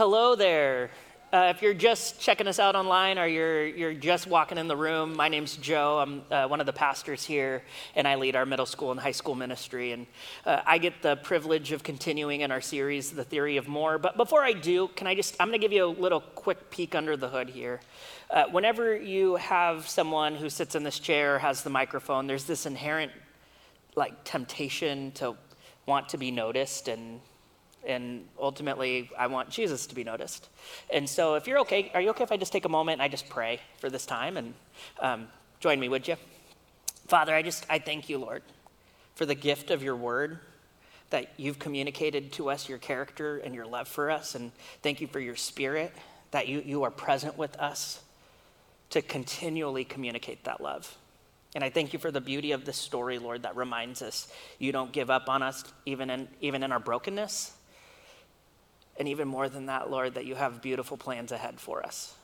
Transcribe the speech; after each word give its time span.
Hello 0.00 0.34
there. 0.34 0.88
Uh, 1.30 1.52
if 1.54 1.60
you're 1.60 1.74
just 1.74 2.18
checking 2.18 2.46
us 2.46 2.58
out 2.58 2.74
online 2.74 3.18
or 3.18 3.26
you're, 3.26 3.66
you're 3.66 3.92
just 3.92 4.26
walking 4.26 4.56
in 4.56 4.66
the 4.66 4.74
room, 4.74 5.14
my 5.14 5.28
name's 5.28 5.58
Joe. 5.58 5.98
I'm 5.98 6.22
uh, 6.30 6.48
one 6.48 6.58
of 6.58 6.64
the 6.64 6.72
pastors 6.72 7.22
here, 7.22 7.62
and 7.94 8.08
I 8.08 8.14
lead 8.14 8.34
our 8.34 8.46
middle 8.46 8.64
school 8.64 8.92
and 8.92 8.98
high 8.98 9.12
school 9.12 9.34
ministry. 9.34 9.92
And 9.92 10.06
uh, 10.46 10.62
I 10.64 10.78
get 10.78 11.02
the 11.02 11.16
privilege 11.16 11.72
of 11.72 11.82
continuing 11.82 12.40
in 12.40 12.50
our 12.50 12.62
series, 12.62 13.10
The 13.10 13.24
Theory 13.24 13.58
of 13.58 13.68
More. 13.68 13.98
But 13.98 14.16
before 14.16 14.42
I 14.42 14.54
do, 14.54 14.88
can 14.88 15.06
I 15.06 15.14
just, 15.14 15.36
I'm 15.38 15.48
going 15.48 15.60
to 15.60 15.62
give 15.62 15.70
you 15.74 15.84
a 15.84 15.88
little 15.88 16.22
quick 16.22 16.70
peek 16.70 16.94
under 16.94 17.14
the 17.14 17.28
hood 17.28 17.50
here. 17.50 17.82
Uh, 18.30 18.44
whenever 18.44 18.96
you 18.96 19.36
have 19.36 19.86
someone 19.86 20.34
who 20.34 20.48
sits 20.48 20.74
in 20.74 20.82
this 20.82 20.98
chair, 20.98 21.38
has 21.40 21.62
the 21.62 21.68
microphone, 21.68 22.26
there's 22.26 22.44
this 22.44 22.64
inherent 22.64 23.12
like 23.96 24.14
temptation 24.24 25.12
to 25.12 25.36
want 25.84 26.08
to 26.08 26.16
be 26.16 26.30
noticed 26.30 26.88
and 26.88 27.20
and 27.86 28.26
ultimately 28.38 29.10
I 29.18 29.26
want 29.26 29.50
Jesus 29.50 29.86
to 29.86 29.94
be 29.94 30.04
noticed. 30.04 30.48
And 30.92 31.08
so 31.08 31.34
if 31.34 31.46
you're 31.46 31.60
okay, 31.60 31.90
are 31.94 32.00
you 32.00 32.10
okay 32.10 32.24
if 32.24 32.32
I 32.32 32.36
just 32.36 32.52
take 32.52 32.64
a 32.64 32.68
moment 32.68 32.96
and 32.96 33.02
I 33.02 33.08
just 33.08 33.28
pray 33.28 33.60
for 33.78 33.90
this 33.90 34.06
time 34.06 34.36
and 34.36 34.54
um, 35.00 35.28
join 35.60 35.80
me, 35.80 35.88
would 35.88 36.06
you? 36.06 36.16
Father, 37.06 37.34
I 37.34 37.42
just, 37.42 37.66
I 37.68 37.78
thank 37.78 38.08
you, 38.08 38.18
Lord, 38.18 38.42
for 39.14 39.26
the 39.26 39.34
gift 39.34 39.70
of 39.70 39.82
your 39.82 39.96
word 39.96 40.38
that 41.10 41.32
you've 41.36 41.58
communicated 41.58 42.32
to 42.32 42.50
us 42.50 42.68
your 42.68 42.78
character 42.78 43.38
and 43.38 43.54
your 43.54 43.66
love 43.66 43.88
for 43.88 44.10
us. 44.10 44.34
And 44.34 44.52
thank 44.82 45.00
you 45.00 45.08
for 45.08 45.18
your 45.18 45.36
spirit 45.36 45.92
that 46.30 46.46
you, 46.46 46.62
you 46.64 46.84
are 46.84 46.90
present 46.90 47.36
with 47.36 47.56
us 47.58 48.00
to 48.90 49.02
continually 49.02 49.84
communicate 49.84 50.44
that 50.44 50.60
love. 50.60 50.96
And 51.54 51.64
I 51.64 51.70
thank 51.70 51.92
you 51.92 51.98
for 51.98 52.12
the 52.12 52.20
beauty 52.20 52.52
of 52.52 52.64
this 52.64 52.76
story, 52.76 53.18
Lord, 53.18 53.42
that 53.42 53.56
reminds 53.56 54.02
us 54.02 54.32
you 54.60 54.70
don't 54.70 54.92
give 54.92 55.10
up 55.10 55.28
on 55.28 55.42
us 55.42 55.64
even 55.84 56.10
in, 56.10 56.28
even 56.40 56.62
in 56.62 56.70
our 56.70 56.78
brokenness 56.78 57.54
and 59.00 59.08
even 59.08 59.26
more 59.26 59.48
than 59.48 59.66
that, 59.66 59.90
Lord, 59.90 60.14
that 60.14 60.26
you 60.26 60.34
have 60.34 60.60
beautiful 60.60 60.98
plans 60.98 61.32
ahead 61.32 61.58
for 61.58 61.84
us. 61.84 62.14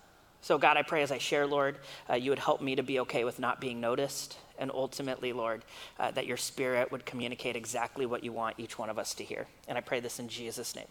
So, 0.42 0.58
God, 0.58 0.76
I 0.76 0.82
pray 0.82 1.02
as 1.02 1.10
I 1.10 1.16
share, 1.16 1.46
Lord, 1.46 1.78
uh, 2.08 2.16
you 2.16 2.30
would 2.30 2.38
help 2.38 2.60
me 2.60 2.76
to 2.76 2.82
be 2.82 3.00
okay 3.00 3.24
with 3.24 3.38
not 3.40 3.62
being 3.62 3.80
noticed. 3.80 4.36
And 4.58 4.70
ultimately, 4.70 5.32
Lord, 5.32 5.64
uh, 5.98 6.10
that 6.10 6.26
your 6.26 6.36
spirit 6.36 6.92
would 6.92 7.06
communicate 7.06 7.56
exactly 7.56 8.04
what 8.04 8.22
you 8.22 8.30
want 8.30 8.56
each 8.58 8.78
one 8.78 8.90
of 8.90 8.98
us 8.98 9.14
to 9.14 9.24
hear. 9.24 9.46
And 9.66 9.78
I 9.78 9.80
pray 9.80 10.00
this 10.00 10.18
in 10.18 10.28
Jesus' 10.28 10.76
name. 10.76 10.86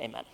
Amen. 0.00 0.24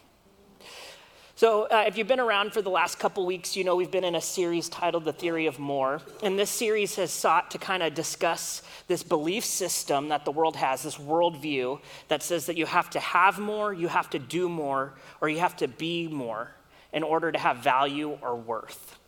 So, 1.40 1.62
uh, 1.68 1.84
if 1.86 1.96
you've 1.96 2.06
been 2.06 2.20
around 2.20 2.52
for 2.52 2.60
the 2.60 2.68
last 2.68 2.98
couple 2.98 3.24
weeks, 3.24 3.56
you 3.56 3.64
know 3.64 3.74
we've 3.74 3.90
been 3.90 4.04
in 4.04 4.14
a 4.14 4.20
series 4.20 4.68
titled 4.68 5.06
The 5.06 5.12
Theory 5.14 5.46
of 5.46 5.58
More. 5.58 6.02
And 6.22 6.38
this 6.38 6.50
series 6.50 6.96
has 6.96 7.10
sought 7.10 7.50
to 7.52 7.56
kind 7.56 7.82
of 7.82 7.94
discuss 7.94 8.60
this 8.88 9.02
belief 9.02 9.46
system 9.46 10.08
that 10.08 10.26
the 10.26 10.32
world 10.32 10.54
has, 10.56 10.82
this 10.82 10.98
worldview 10.98 11.80
that 12.08 12.22
says 12.22 12.44
that 12.44 12.58
you 12.58 12.66
have 12.66 12.90
to 12.90 13.00
have 13.00 13.38
more, 13.38 13.72
you 13.72 13.88
have 13.88 14.10
to 14.10 14.18
do 14.18 14.50
more, 14.50 14.92
or 15.22 15.30
you 15.30 15.38
have 15.38 15.56
to 15.56 15.66
be 15.66 16.08
more 16.08 16.50
in 16.92 17.02
order 17.02 17.32
to 17.32 17.38
have 17.38 17.56
value 17.56 18.18
or 18.20 18.36
worth. 18.36 18.98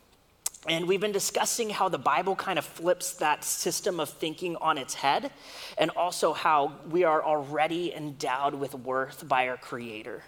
And 0.66 0.88
we've 0.88 1.03
been 1.03 1.12
discussing 1.12 1.69
how 1.69 1.91
the 1.91 1.98
Bible 1.98 2.34
kind 2.34 2.58
of 2.58 2.64
flips 2.64 3.12
that 3.16 3.44
system 3.44 4.00
of 4.00 4.08
thinking 4.08 4.56
on 4.56 4.78
its 4.78 4.94
head, 4.94 5.33
and 5.77 5.91
also 5.91 6.33
how 6.33 6.77
we 6.88 7.05
are 7.05 7.22
already 7.22 7.92
endowed 7.92 8.55
with 8.55 8.75
worth 8.75 9.28
by 9.28 9.48
our 9.48 9.58
Creator. 9.58 10.22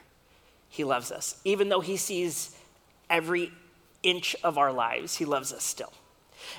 He 0.74 0.82
loves 0.82 1.12
us. 1.12 1.36
Even 1.44 1.68
though 1.68 1.78
He 1.78 1.96
sees 1.96 2.56
every 3.08 3.52
inch 4.02 4.34
of 4.42 4.58
our 4.58 4.72
lives, 4.72 5.16
He 5.16 5.24
loves 5.24 5.52
us 5.52 5.62
still. 5.62 5.92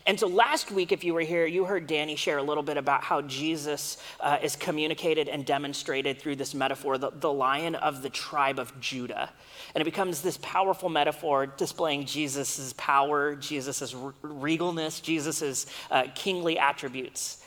And 0.06 0.18
so 0.18 0.28
last 0.28 0.72
week, 0.72 0.94
if 0.94 1.04
you 1.04 1.14
were 1.14 1.20
here, 1.20 1.46
you 1.46 1.66
heard 1.66 1.86
Danny 1.86 2.16
share 2.16 2.38
a 2.38 2.44
little 2.44 2.64
bit 2.64 2.78
about 2.78 3.04
how 3.04 3.22
Jesus 3.24 3.98
uh, 4.22 4.38
is 4.42 4.56
communicated 4.56 5.28
and 5.28 5.46
demonstrated 5.46 6.18
through 6.18 6.38
this 6.38 6.54
metaphor, 6.54 6.98
the, 6.98 7.12
the 7.12 7.32
lion 7.32 7.76
of 7.76 8.02
the 8.02 8.10
tribe 8.10 8.58
of 8.58 8.80
Judah. 8.80 9.30
And 9.74 9.82
it 9.82 9.86
becomes 9.86 10.22
this 10.22 10.40
powerful 10.42 10.88
metaphor 10.88 11.46
displaying 11.46 12.06
Jesus' 12.06 12.74
power, 12.78 13.36
Jesus' 13.36 13.94
regalness, 14.24 15.02
Jesus' 15.02 15.66
uh, 15.92 16.04
kingly 16.16 16.58
attributes. 16.58 17.44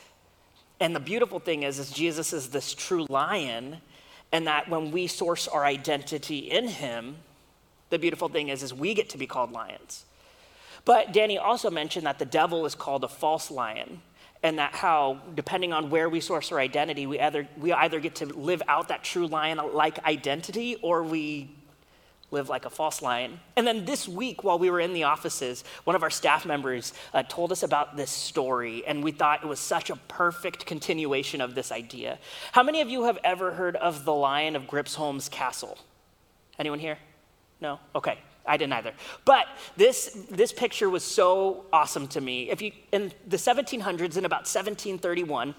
And 0.81 0.95
the 0.95 1.01
beautiful 1.01 1.41
thing 1.41 1.63
is, 1.63 1.79
is 1.79 1.91
Jesus 1.91 2.35
is 2.35 2.51
this 2.51 2.75
true 2.75 3.07
lion 3.09 3.79
and 4.33 4.47
that 4.47 4.69
when 4.69 4.91
we 4.91 5.07
source 5.07 5.49
our 5.49 5.65
identity 5.65 6.39
in 6.39 6.69
him, 6.69 7.17
the 7.91 7.99
beautiful 7.99 8.29
thing 8.29 8.49
is, 8.49 8.63
is 8.63 8.75
we 8.75 8.95
get 8.95 9.09
to 9.11 9.19
be 9.19 9.27
called 9.27 9.53
lions. 9.53 10.05
But 10.85 11.13
Danny 11.13 11.39
also 11.39 11.71
mentioned 11.71 12.07
that 12.07 12.19
the 12.19 12.25
devil 12.25 12.67
is 12.67 12.75
called 12.75 13.05
a 13.05 13.09
false 13.09 13.51
lion, 13.51 14.03
and 14.43 14.59
that 14.59 14.75
how, 14.75 15.21
depending 15.35 15.73
on 15.73 15.91
where 15.91 16.09
we 16.09 16.21
source 16.21 16.53
our 16.53 16.61
identity, 16.61 17.07
we 17.07 17.19
either, 17.19 17.49
we 17.59 17.73
either 17.73 18.01
get 18.01 18.17
to 18.17 18.27
live 18.27 18.63
out 18.69 18.89
that 18.89 19.03
true 19.03 19.27
lion 19.27 19.59
like 19.73 20.05
identity 20.05 20.77
or 20.77 21.03
we 21.03 21.51
live 22.31 22.49
like 22.49 22.65
a 22.65 22.71
false 22.71 23.01
lion. 23.01 23.41
And 23.57 23.67
then 23.67 23.85
this 23.85 24.07
week, 24.07 24.45
while 24.45 24.59
we 24.59 24.71
were 24.71 24.81
in 24.81 24.93
the 24.93 25.05
offices, 25.05 25.65
one 25.85 25.97
of 25.97 26.03
our 26.03 26.11
staff 26.11 26.45
members 26.45 26.93
uh, 27.15 27.23
told 27.23 27.53
us 27.53 27.63
about 27.63 27.97
this 27.97 28.11
story, 28.11 28.85
and 28.87 29.03
we 29.03 29.13
thought 29.13 29.43
it 29.43 29.47
was 29.47 29.61
such 29.61 29.89
a 29.91 29.97
perfect 29.97 30.67
continuation 30.67 31.41
of 31.41 31.55
this 31.55 31.73
idea. 31.73 32.19
How 32.53 32.63
many 32.63 32.81
of 32.81 32.91
you 32.91 33.05
have 33.05 33.19
ever 33.25 33.53
heard 33.53 33.77
of 33.77 34.05
the 34.05 34.15
Lion 34.15 34.57
of 34.57 34.65
Gripsholm's 34.65 35.29
Castle? 35.29 35.79
Anyone 36.59 36.79
here? 36.79 36.99
No? 37.61 37.81
Okay. 37.95 38.19
I 38.49 38.57
didn't 38.57 38.73
either. 38.73 38.95
But 39.27 39.47
this, 39.77 40.25
this 40.31 40.53
picture 40.53 40.89
was 40.89 41.05
so 41.05 41.67
awesome 41.71 42.09
to 42.09 42.21
me. 42.21 42.51
If 42.51 42.63
you, 42.63 42.73
in 42.93 43.13
the 43.27 43.37
1700s, 43.37 44.17
in 44.17 44.25
about 44.25 44.49
1731, 44.49 45.55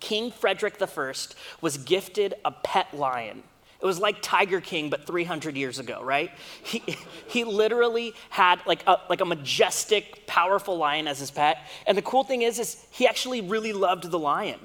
King 0.00 0.30
Frederick 0.30 0.80
I 0.80 1.12
was 1.60 1.78
gifted 1.78 2.34
a 2.44 2.52
pet 2.52 2.92
lion. 2.94 3.42
It 3.80 3.86
was 3.86 3.98
like 3.98 4.16
Tiger 4.20 4.60
King, 4.60 4.90
but 4.90 5.06
300 5.06 5.56
years 5.56 5.78
ago, 5.78 6.02
right? 6.02 6.30
He, 6.62 6.82
he 7.28 7.44
literally 7.44 8.14
had 8.28 8.60
like 8.66 8.82
a, 8.86 8.98
like 9.08 9.22
a 9.22 9.24
majestic, 9.24 10.26
powerful 10.26 10.76
lion 10.76 11.08
as 11.08 11.18
his 11.18 11.30
pet. 11.30 11.66
And 11.86 11.96
the 11.96 12.02
cool 12.02 12.22
thing 12.22 12.42
is, 12.42 12.58
is 12.58 12.84
he 12.90 13.06
actually 13.06 13.40
really 13.40 13.72
loved 13.72 14.10
the 14.10 14.18
lion. 14.18 14.58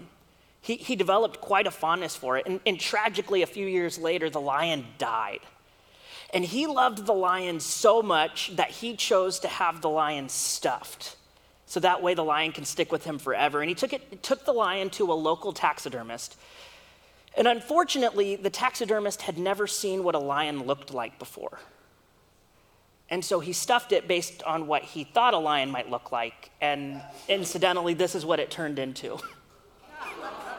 He, 0.60 0.76
he 0.76 0.96
developed 0.96 1.40
quite 1.40 1.66
a 1.66 1.72
fondness 1.72 2.16
for 2.16 2.38
it. 2.38 2.46
And, 2.46 2.60
and 2.66 2.78
tragically, 2.78 3.42
a 3.42 3.48
few 3.48 3.68
years 3.68 3.98
later, 3.98 4.30
the 4.30 4.42
lion 4.42 4.86
died. 4.98 5.42
And 6.34 6.44
he 6.44 6.68
loved 6.68 7.06
the 7.06 7.14
lion 7.14 7.62
so 7.62 8.02
much 8.02 8.54
that 8.56 8.70
he 8.70 8.96
chose 8.96 9.40
to 9.40 9.48
have 9.48 9.82
the 9.82 9.90
lion 9.90 10.28
stuffed. 10.28 11.16
So 11.68 11.80
that 11.80 12.04
way 12.04 12.16
the 12.16 12.24
lion 12.24 12.52
can 12.52 12.66
stick 12.66 12.92
with 12.92 13.06
him 13.06 13.20
forever. 13.20 13.62
And 13.62 13.70
he 13.70 13.76
took, 13.76 13.94
it, 13.94 14.22
took 14.24 14.44
the 14.44 14.54
lion 14.54 14.90
to 14.92 15.12
a 15.12 15.14
local 15.14 15.54
taxidermist 15.54 16.36
and 17.38 17.48
unfortunately, 17.48 18.36
the 18.36 18.50
taxidermist 18.50 19.24
had 19.24 19.38
never 19.38 19.68
seen 19.68 20.04
what 20.04 20.16
a 20.16 20.20
lion 20.20 20.64
looked 20.64 20.94
like 20.94 21.20
before. 21.20 21.60
And 23.10 23.24
so 23.24 23.40
he 23.40 23.54
stuffed 23.54 23.92
it 23.92 24.08
based 24.08 24.42
on 24.44 24.68
what 24.68 24.84
he 24.84 25.04
thought 25.04 25.34
a 25.34 25.38
lion 25.38 25.70
might 25.70 25.90
look 25.90 26.12
like. 26.12 26.50
And 26.62 27.02
incidentally, 27.28 27.94
this 27.94 28.16
is 28.16 28.26
what 28.26 28.40
it 28.40 28.50
turned 28.50 28.80
into. 28.80 29.20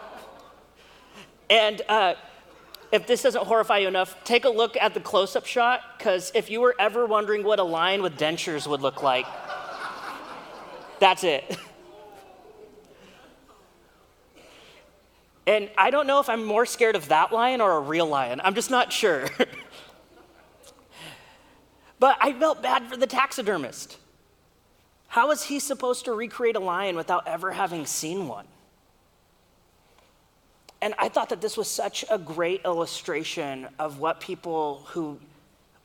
and 1.50 1.82
uh, 1.88 2.14
if 2.92 3.06
this 3.06 3.22
doesn't 3.22 3.44
horrify 3.44 3.78
you 3.78 3.88
enough, 3.88 4.16
take 4.24 4.44
a 4.44 4.48
look 4.48 4.76
at 4.76 4.94
the 4.94 5.00
close 5.00 5.34
up 5.34 5.46
shot, 5.46 5.80
because 5.98 6.30
if 6.34 6.50
you 6.50 6.60
were 6.60 6.74
ever 6.78 7.06
wondering 7.06 7.42
what 7.42 7.58
a 7.58 7.64
lion 7.64 8.02
with 8.02 8.16
dentures 8.16 8.66
would 8.66 8.80
look 8.80 9.02
like, 9.02 9.26
that's 11.00 11.24
it. 11.24 11.56
And 15.46 15.70
I 15.78 15.90
don't 15.90 16.06
know 16.06 16.20
if 16.20 16.28
I'm 16.28 16.44
more 16.44 16.66
scared 16.66 16.96
of 16.96 17.08
that 17.08 17.32
lion 17.32 17.60
or 17.60 17.76
a 17.76 17.80
real 17.80 18.06
lion. 18.06 18.40
I'm 18.42 18.54
just 18.54 18.70
not 18.70 18.92
sure. 18.92 19.28
but 22.00 22.18
I 22.20 22.32
felt 22.32 22.62
bad 22.62 22.88
for 22.88 22.96
the 22.96 23.06
taxidermist. 23.06 23.98
How 25.08 25.30
is 25.30 25.44
he 25.44 25.60
supposed 25.60 26.06
to 26.06 26.12
recreate 26.12 26.56
a 26.56 26.60
lion 26.60 26.96
without 26.96 27.28
ever 27.28 27.52
having 27.52 27.86
seen 27.86 28.26
one? 28.26 28.46
And 30.82 30.94
I 30.98 31.08
thought 31.08 31.30
that 31.30 31.40
this 31.40 31.56
was 31.56 31.70
such 31.70 32.04
a 32.10 32.18
great 32.18 32.62
illustration 32.64 33.68
of 33.78 33.98
what 33.98 34.20
people 34.20 34.82
who 34.88 35.18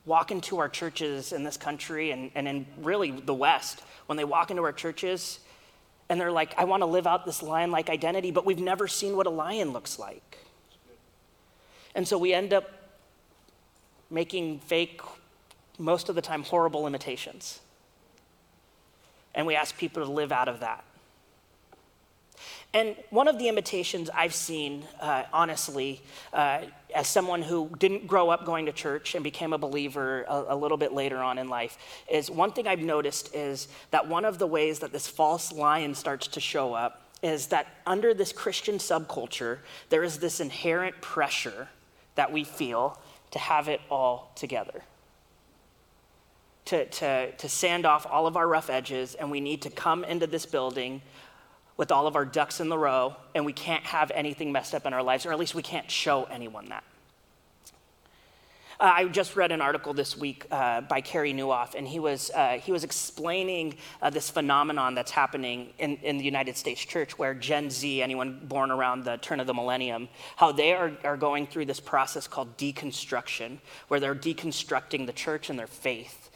walk 0.06 0.31
into 0.31 0.58
our 0.58 0.68
churches 0.68 1.31
in 1.31 1.44
this 1.44 1.56
country 1.56 2.12
and, 2.12 2.31
and 2.36 2.48
in 2.48 2.66
really 2.80 3.12
the 3.12 3.34
West, 3.34 3.84
when 4.08 4.18
they 4.18 4.24
walk 4.24 4.50
into 4.50 4.63
our 4.63 4.74
churches, 4.74 5.40
and 6.12 6.19
they're 6.19 6.30
like, 6.30 6.54
I 6.58 6.66
want 6.66 6.81
to 6.81 6.88
live 6.88 7.08
out 7.08 7.25
this 7.25 7.42
lion 7.42 7.72
like 7.72 7.90
identity, 7.90 8.31
but 8.31 8.46
we've 8.46 8.60
never 8.60 8.86
seen 8.86 9.16
what 9.16 9.28
a 9.28 9.30
lion 9.30 9.72
looks 9.72 9.98
like. 9.98 10.40
And 11.96 12.06
so 12.06 12.18
we 12.18 12.34
end 12.34 12.52
up 12.52 12.69
making 14.10 14.60
fake, 14.60 15.00
most 15.80 16.10
of 16.10 16.16
the 16.16 16.22
time, 16.22 16.44
horrible 16.44 16.86
imitations. 16.86 17.62
And 19.34 19.48
we 19.48 19.56
ask 19.56 19.78
people 19.78 20.06
to 20.06 20.12
live 20.12 20.34
out 20.34 20.50
of 20.50 20.60
that. 20.60 20.84
And 22.74 22.98
one 23.10 23.30
of 23.30 23.40
the 23.40 23.48
imitations 23.48 24.10
I've 24.13 24.36
seen, 24.36 24.84
uh, 25.00 25.24
honestly, 25.31 26.02
uh, 26.34 26.63
as 26.94 27.08
someone 27.08 27.42
who 27.42 27.70
didn't 27.78 28.08
grow 28.08 28.30
up 28.30 28.46
going 28.46 28.66
to 28.66 28.72
church 28.72 29.16
and 29.16 29.24
became 29.24 29.54
a 29.54 29.58
believer 29.58 30.24
a, 30.28 30.46
a, 30.50 30.56
little 30.56 30.78
bit 30.78 30.94
later 30.94 31.18
on 31.18 31.38
in 31.38 31.48
life, 31.48 31.78
is 32.10 32.30
one 32.30 32.52
thing 32.52 32.68
I've 32.68 32.80
noticed 32.80 33.34
is 33.34 33.68
that 33.92 34.08
one 34.08 34.26
of 34.26 34.40
the 34.40 34.48
ways 34.48 34.80
that 34.80 34.92
this 34.92 35.08
false 35.08 35.52
lion 35.52 35.96
starts 35.96 36.28
to 36.28 36.40
show 36.40 36.74
up 36.74 37.10
is 37.22 37.48
that 37.48 37.68
under 37.86 38.14
this 38.14 38.32
Christian 38.32 38.76
subculture, 38.76 39.60
there 39.90 40.04
is 40.04 40.20
this 40.20 40.40
inherent 40.40 41.02
pressure 41.02 41.68
that 42.16 42.32
we 42.32 42.44
feel 42.44 43.00
to 43.32 43.40
have 43.40 43.68
it 43.68 43.82
all 43.90 44.32
together. 44.36 44.84
To, 46.66 46.86
to, 46.86 47.32
to 47.32 47.50
sand 47.50 47.86
off 47.86 48.06
all 48.10 48.28
of 48.28 48.38
our 48.38 48.48
rough 48.48 48.70
edges, 48.70 49.16
and 49.16 49.32
we 49.32 49.40
need 49.42 49.64
to 49.64 49.70
come 49.70 50.04
into 50.04 50.28
this 50.28 50.46
building 50.46 51.02
with 51.78 51.92
all 51.92 52.08
of 52.08 52.16
our 52.16 52.26
ducks 52.26 52.60
in 52.60 52.70
the 52.70 52.78
row, 52.78 53.16
and 53.34 53.46
we 53.46 53.54
can't 53.54 53.86
have 53.86 54.12
anything 54.12 54.52
messed 54.52 54.76
up 54.76 54.86
in 54.86 54.94
our 54.94 55.04
lives, 55.04 55.26
or 55.26 55.32
at 55.32 55.40
least 55.40 55.56
we 55.56 55.62
can't 55.62 55.90
show 55.90 56.26
anyone 56.26 56.70
that. 56.70 56.84
Uh, 58.82 58.92
I 58.96 59.06
just 59.06 59.36
read 59.36 59.52
an 59.52 59.62
article 59.62 59.94
this 59.94 60.18
week 60.18 60.48
uh, 60.50 60.82
by 60.82 61.02
Carey 61.02 61.34
Nieuwhof, 61.36 61.76
and 61.76 61.88
he 61.88 62.00
was, 62.00 62.32
uh, 62.32 62.54
he 62.54 62.72
was 62.72 62.84
explaining 62.84 63.76
uh, 64.02 64.10
this 64.10 64.32
phenomenon 64.32 64.96
that's 64.96 65.12
happening 65.12 65.70
in, 65.78 65.98
in 65.98 66.18
the 66.18 66.24
United 66.24 66.58
States 66.58 66.84
church 66.84 67.16
where 67.20 67.36
Gen 67.36 67.70
Z, 67.70 68.02
anyone 68.02 68.42
born 68.44 68.72
around 68.72 69.04
the 69.04 69.18
turn 69.18 69.40
of 69.40 69.46
the 69.46 69.54
millennium, 69.54 70.10
how 70.36 70.52
they 70.52 70.74
are, 70.74 70.94
are 71.04 71.16
going 71.16 71.46
through 71.46 71.66
this 71.66 71.80
process 71.80 72.28
called 72.28 72.58
deconstruction, 72.58 73.60
where 73.88 74.00
they're 74.00 74.16
deconstructing 74.16 75.06
the 75.06 75.14
church 75.14 75.52
and 75.52 75.60
their 75.60 75.68
faith. 75.68 76.32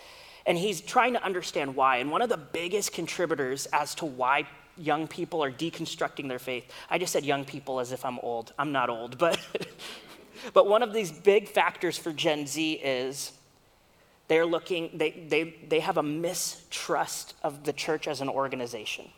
And 0.46 0.56
he's 0.56 0.82
trying 0.82 1.14
to 1.14 1.24
understand 1.24 1.76
why. 1.76 1.98
And 1.98 2.12
one 2.12 2.22
of 2.22 2.30
the 2.30 2.38
biggest 2.38 2.94
contributors 2.94 3.66
as 3.74 3.96
to 3.96 4.06
why 4.06 4.46
young 4.77 5.07
people 5.07 5.44
are 5.44 5.51
deconstructing 5.51 6.27
their 6.27 6.39
faith. 6.39 6.72
I 6.89 6.98
just 6.98 7.13
said 7.13 7.25
young 7.25 7.45
people 7.45 7.80
as 7.80 7.92
if 7.92 8.06
I'm 8.06 8.19
old. 8.19 8.54
I'm 8.60 8.72
not 8.72 8.89
old, 8.89 9.18
but 9.18 9.39
But 10.54 10.68
one 10.68 10.83
of 10.83 10.94
these 10.94 11.12
big 11.12 11.48
factors 11.48 11.98
for 11.98 12.12
Gen 12.12 12.48
Z 12.48 12.74
is 12.74 13.31
they're 14.27 14.45
looking, 14.45 14.89
they, 14.94 15.12
they, 15.12 15.56
they 15.68 15.80
have 15.80 15.98
a 15.98 16.04
mistrust 16.04 17.36
of 17.44 17.63
the 17.63 17.74
church 17.74 18.07
as 18.07 18.22
an 18.22 18.30
organization. 18.30 19.10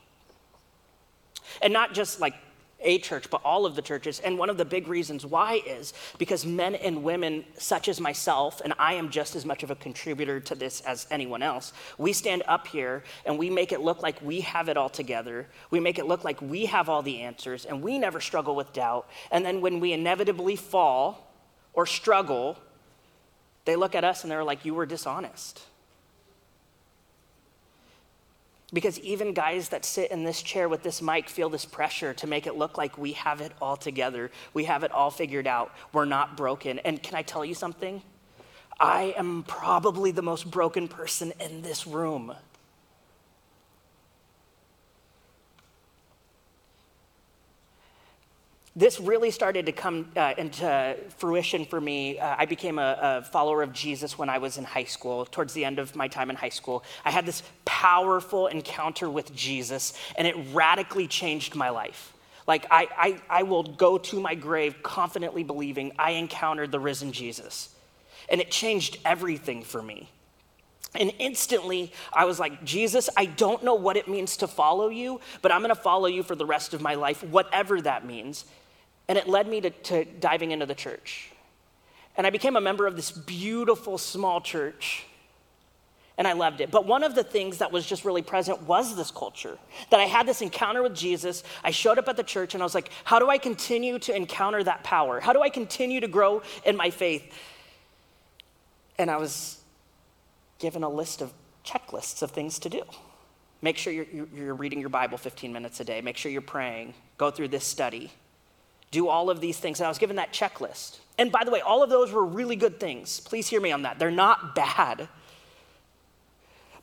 And 1.62 1.74
not 1.74 1.94
just 1.94 2.20
like 2.20 2.36
a 2.80 3.00
church, 3.00 3.30
but 3.30 3.42
all 3.44 3.66
of 3.66 3.76
the 3.76 3.82
churches. 3.82 4.20
And 4.20 4.38
one 4.38 4.50
of 4.50 4.58
the 4.58 4.66
big 4.66 4.88
reasons 4.88 5.26
why 5.26 5.62
is 5.66 5.94
because 6.18 6.46
men 6.46 6.76
and 6.76 7.04
women, 7.04 7.46
such 7.58 7.88
as 7.88 8.00
myself, 8.00 8.62
and 8.64 8.74
I 8.78 8.94
am 8.94 9.10
just 9.10 9.36
as 9.36 9.46
much 9.46 9.64
of 9.64 9.72
a 9.72 9.76
contributor 9.76 10.40
to 10.42 10.56
this 10.56 10.82
as 10.82 11.08
anyone 11.10 11.42
else, 11.42 11.74
we 11.98 12.14
stand 12.14 12.44
up 12.48 12.68
here 12.68 13.04
and 13.26 13.38
we 13.38 13.50
make 13.50 13.72
it 13.72 13.82
look 13.82 14.04
like 14.04 14.22
we 14.22 14.42
have 14.42 14.70
it 14.70 14.78
all 14.78 14.90
together. 14.90 15.48
We 15.72 15.80
make 15.80 15.98
it 15.98 16.06
look 16.06 16.24
like 16.24 16.42
we 16.42 16.66
have 16.68 16.90
all 16.90 17.02
the 17.02 17.22
answers 17.22 17.66
and 17.66 17.82
we 17.82 17.98
never 17.98 18.20
struggle 18.20 18.56
with 18.56 18.74
doubt. 18.74 19.10
And 19.32 19.44
then 19.44 19.62
when 19.62 19.80
we 19.80 19.94
inevitably 19.94 20.56
fall 20.56 21.34
or 21.74 21.86
struggle, 21.86 22.58
they 23.66 23.76
look 23.76 23.96
at 23.96 24.04
us 24.04 24.24
and 24.24 24.32
they're 24.32 24.44
like, 24.44 24.66
You 24.66 24.76
were 24.76 24.86
dishonest. 24.86 25.62
Because 28.74 29.00
even 29.00 29.34
guys 29.34 29.70
that 29.70 29.86
sit 29.86 30.12
in 30.12 30.26
this 30.26 30.42
chair 30.42 30.68
with 30.68 30.84
this 30.84 31.02
mic 31.02 31.30
feel 31.30 31.50
this 31.50 31.64
pressure 31.64 32.14
to 32.16 32.28
make 32.28 32.48
it 32.48 32.56
look 32.56 32.78
like 32.78 32.98
we 32.98 33.14
have 33.14 33.40
it 33.40 33.54
all 33.62 33.78
together. 33.78 34.30
We 34.54 34.66
have 34.66 34.84
it 34.84 34.92
all 34.92 35.10
figured 35.10 35.48
out. 35.48 35.72
We're 35.94 36.06
not 36.06 36.36
broken. 36.36 36.80
And 36.80 37.02
can 37.02 37.16
I 37.16 37.22
tell 37.22 37.46
you 37.46 37.54
something? 37.54 38.02
I 38.80 39.16
am 39.18 39.44
probably 39.48 40.12
the 40.12 40.22
most 40.22 40.52
broken 40.52 40.88
person 40.88 41.34
in 41.40 41.62
this 41.62 41.88
room. 41.88 42.36
This 48.78 49.00
really 49.00 49.32
started 49.32 49.66
to 49.66 49.72
come 49.72 50.08
uh, 50.16 50.36
into 50.38 50.96
fruition 51.18 51.66
for 51.66 51.82
me. 51.82 52.20
Uh, 52.20 52.36
I 52.38 52.46
became 52.46 52.78
a, 52.78 53.00
a, 53.02 53.22
follower 53.24 53.64
of 53.64 53.74
Jesus 53.74 54.20
when 54.20 54.30
I 54.30 54.38
was 54.38 54.60
in 54.60 54.64
high 54.64 54.84
school, 54.84 55.26
towards 55.26 55.54
the 55.54 55.66
end 55.66 55.80
of 55.80 55.96
my 55.96 56.08
time 56.08 56.30
in 56.30 56.36
high 56.36 56.50
school. 56.50 56.84
I 57.04 57.10
had 57.10 57.26
this 57.26 57.42
powerful 57.66 58.46
encounter 58.46 59.10
with 59.10 59.36
Jesus, 59.36 59.94
and 60.16 60.28
it 60.28 60.36
radically 60.54 61.08
changed 61.08 61.56
my 61.56 61.70
life. 61.70 62.14
Like, 62.46 62.68
I, 62.70 62.88
I, 62.96 63.40
I 63.40 63.44
will 63.44 63.64
go 63.64 63.98
to 63.98 64.22
my 64.22 64.36
grave 64.36 64.84
confidently 64.84 65.44
believing 65.44 65.92
I 65.98 66.12
encountered 66.12 66.72
the 66.72 66.80
risen 66.80 67.12
Jesus. 67.12 67.70
And 68.30 68.40
it 68.40 68.52
changed 68.52 69.00
everything 69.04 69.64
for 69.64 69.82
me. 69.82 70.12
And 70.94 71.12
instantly, 71.18 71.92
I 72.14 72.26
was 72.26 72.40
like, 72.40 72.64
Jesus, 72.64 73.10
I 73.18 73.26
don't 73.26 73.64
know 73.64 73.76
what 73.76 73.98
it 73.98 74.08
means 74.08 74.38
to 74.38 74.48
follow 74.48 74.90
you, 74.90 75.20
but 75.42 75.52
I'm 75.52 75.62
gonna 75.62 75.74
follow 75.74 76.08
you 76.08 76.22
for 76.22 76.36
the 76.36 76.46
rest 76.46 76.76
of 76.76 76.82
my 76.82 76.94
life, 76.94 77.24
whatever 77.24 77.82
that 77.82 78.06
means. 78.06 78.46
And 79.08 79.18
it 79.18 79.28
led 79.28 79.48
me 79.48 79.62
to, 79.62 79.70
to 79.70 80.06
diving 80.06 80.52
into 80.52 80.66
the 80.66 80.76
church. 80.76 81.32
And 82.16 82.28
I 82.28 82.30
became 82.30 82.56
a 82.56 82.62
member 82.62 82.88
of 82.88 82.96
this 82.96 83.12
beautiful 83.12 83.98
small 83.98 84.42
church 84.42 85.06
and 86.18 86.28
I 86.28 86.34
loved 86.34 86.62
it. 86.62 86.72
But 86.72 86.88
one 86.88 87.04
of 87.04 87.14
the 87.14 87.24
things 87.24 87.60
that 87.60 87.72
was 87.72 87.86
just 87.86 88.04
really 88.04 88.24
present 88.24 88.64
was 88.64 88.96
this 88.96 89.12
culture. 89.12 89.58
That 89.92 90.00
I 90.00 90.06
had 90.06 90.28
this 90.28 90.42
encounter 90.42 90.82
with 90.82 90.96
Jesus. 90.96 91.44
I 91.64 91.70
showed 91.70 92.00
up 92.00 92.08
at 92.08 92.18
the 92.18 92.24
church 92.24 92.56
and 92.56 92.64
I 92.64 92.66
was 92.66 92.74
like, 92.74 92.90
how 93.04 93.20
do 93.20 93.30
I 93.30 93.38
continue 93.38 94.00
to 94.00 94.16
encounter 94.16 94.64
that 94.64 94.84
power? 94.84 95.20
How 95.20 95.32
do 95.32 95.42
I 95.44 95.50
continue 95.50 96.00
to 96.00 96.08
grow 96.08 96.42
in 96.66 96.76
my 96.76 96.90
faith? 96.90 97.32
And 98.98 99.12
I 99.12 99.18
was 99.18 99.60
given 100.58 100.82
a 100.82 100.90
list 100.90 101.22
of 101.22 101.32
checklists 101.64 102.24
of 102.24 102.32
things 102.32 102.58
to 102.60 102.70
do. 102.70 102.82
Make 103.62 103.78
sure 103.78 103.94
you're, 103.94 104.28
you're 104.34 104.56
reading 104.56 104.80
your 104.80 104.90
Bible 104.90 105.20
15 105.20 105.54
minutes 105.54 105.80
a 105.80 105.84
day. 105.84 106.02
Make 106.02 106.18
sure 106.18 106.32
you're 106.32 106.42
praying. 106.42 106.96
Go 107.20 107.30
through 107.30 107.50
this 107.50 107.64
study 107.64 108.12
do 108.92 109.08
all 109.08 109.30
of 109.30 109.42
these 109.42 109.58
things. 109.58 109.80
And 109.80 109.86
I 109.86 109.90
was 109.90 109.98
given 109.98 110.16
that 110.16 110.34
checklist. 110.34 111.00
And 111.18 111.32
by 111.32 111.44
the 111.44 111.52
way, 111.52 111.62
all 111.62 111.84
of 111.84 111.90
those 111.90 112.12
were 112.12 112.26
really 112.26 112.56
good 112.56 112.80
things. 112.80 113.20
Please 113.20 113.48
hear 113.48 113.60
me 113.60 113.72
on 113.72 113.82
that. 113.82 114.00
They're 114.00 114.12
not 114.12 114.56
bad. 114.56 115.08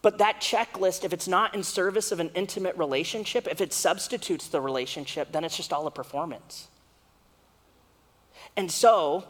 But 0.03 0.19
that 0.19 0.41
checklist, 0.41 1.05
if 1.05 1.12
it's 1.15 1.27
not 1.27 1.55
in 1.55 1.62
service 1.62 2.12
of 2.12 2.21
an 2.21 2.31
intimate 2.35 2.77
relationship, 2.77 3.49
if 3.51 3.61
it 3.61 3.73
substitutes 3.73 4.49
the 4.49 4.61
relationship, 4.61 5.33
then 5.33 5.45
it's 5.45 5.56
just 5.56 5.73
all 5.73 5.87
a 5.87 5.91
performance. 5.91 6.69
And 8.57 8.71
so 8.71 9.25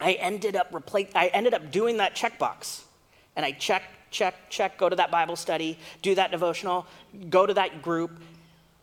I 0.00 0.14
ended 0.14 0.56
up 0.56 0.72
repla- 0.72 1.14
I 1.14 1.26
ended 1.28 1.52
up 1.52 1.70
doing 1.70 1.98
that 1.98 2.14
checkbox. 2.14 2.84
And 3.36 3.44
I 3.44 3.52
check, 3.52 3.82
check, 4.10 4.34
check, 4.48 4.78
go 4.78 4.88
to 4.88 4.96
that 4.96 5.10
Bible 5.10 5.36
study, 5.36 5.78
do 6.02 6.14
that 6.14 6.30
devotional, 6.30 6.86
go 7.28 7.46
to 7.46 7.54
that 7.54 7.82
group, 7.82 8.22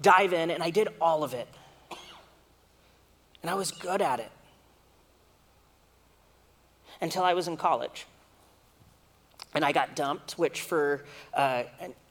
dive 0.02 0.34
in, 0.34 0.52
and 0.52 0.62
I 0.62 0.70
did 0.70 0.90
all 1.02 1.24
of 1.24 1.34
it. 1.34 1.48
And 3.48 3.54
I 3.54 3.58
was 3.58 3.72
good 3.72 4.02
at 4.02 4.20
it 4.20 4.30
until 7.00 7.24
I 7.24 7.34
was 7.34 7.48
in 7.48 7.56
college. 7.56 8.06
And 9.54 9.64
I 9.64 9.72
got 9.72 9.96
dumped, 9.96 10.34
which 10.34 10.60
for 10.60 11.06
uh, 11.34 11.64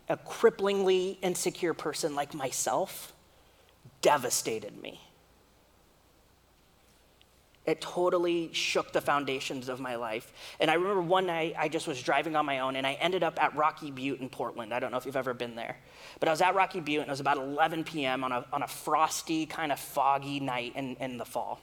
a 0.09 0.17
cripplingly 0.17 1.19
insecure 1.21 1.75
person 1.75 2.15
like 2.15 2.33
myself 2.33 3.13
devastated 4.01 4.81
me. 4.81 4.99
It 7.67 7.81
totally 7.81 8.53
shook 8.53 8.93
the 8.93 9.01
foundations 9.01 9.69
of 9.69 9.81
my 9.81 9.97
life. 9.97 10.33
And 10.61 10.71
I 10.71 10.75
remember 10.75 11.03
one 11.03 11.27
night 11.27 11.55
I 11.59 11.69
just 11.69 11.89
was 11.89 12.01
driving 12.01 12.37
on 12.37 12.47
my 12.47 12.61
own 12.61 12.77
and 12.77 12.87
I 12.87 12.93
ended 12.95 13.25
up 13.25 13.43
at 13.43 13.57
Rocky 13.57 13.91
Butte 13.91 14.21
in 14.21 14.29
Portland. 14.29 14.73
I 14.73 14.79
don't 14.79 14.93
know 14.93 14.99
if 14.99 15.05
you've 15.05 15.17
ever 15.17 15.35
been 15.35 15.57
there. 15.57 15.77
But 16.21 16.29
I 16.29 16.33
was 16.33 16.41
at 16.41 16.55
Rocky 16.55 16.79
Butte 16.79 17.01
and 17.01 17.09
it 17.09 17.11
was 17.11 17.21
about 17.21 17.39
11 17.39 17.83
p.m. 17.83 18.23
on 18.23 18.31
a, 18.31 18.45
on 18.53 18.63
a 18.63 18.69
frosty, 18.69 19.47
kind 19.47 19.73
of 19.73 19.81
foggy 19.81 20.39
night 20.39 20.75
in, 20.77 20.95
in 20.97 21.19
the 21.19 21.25
fall. 21.25 21.61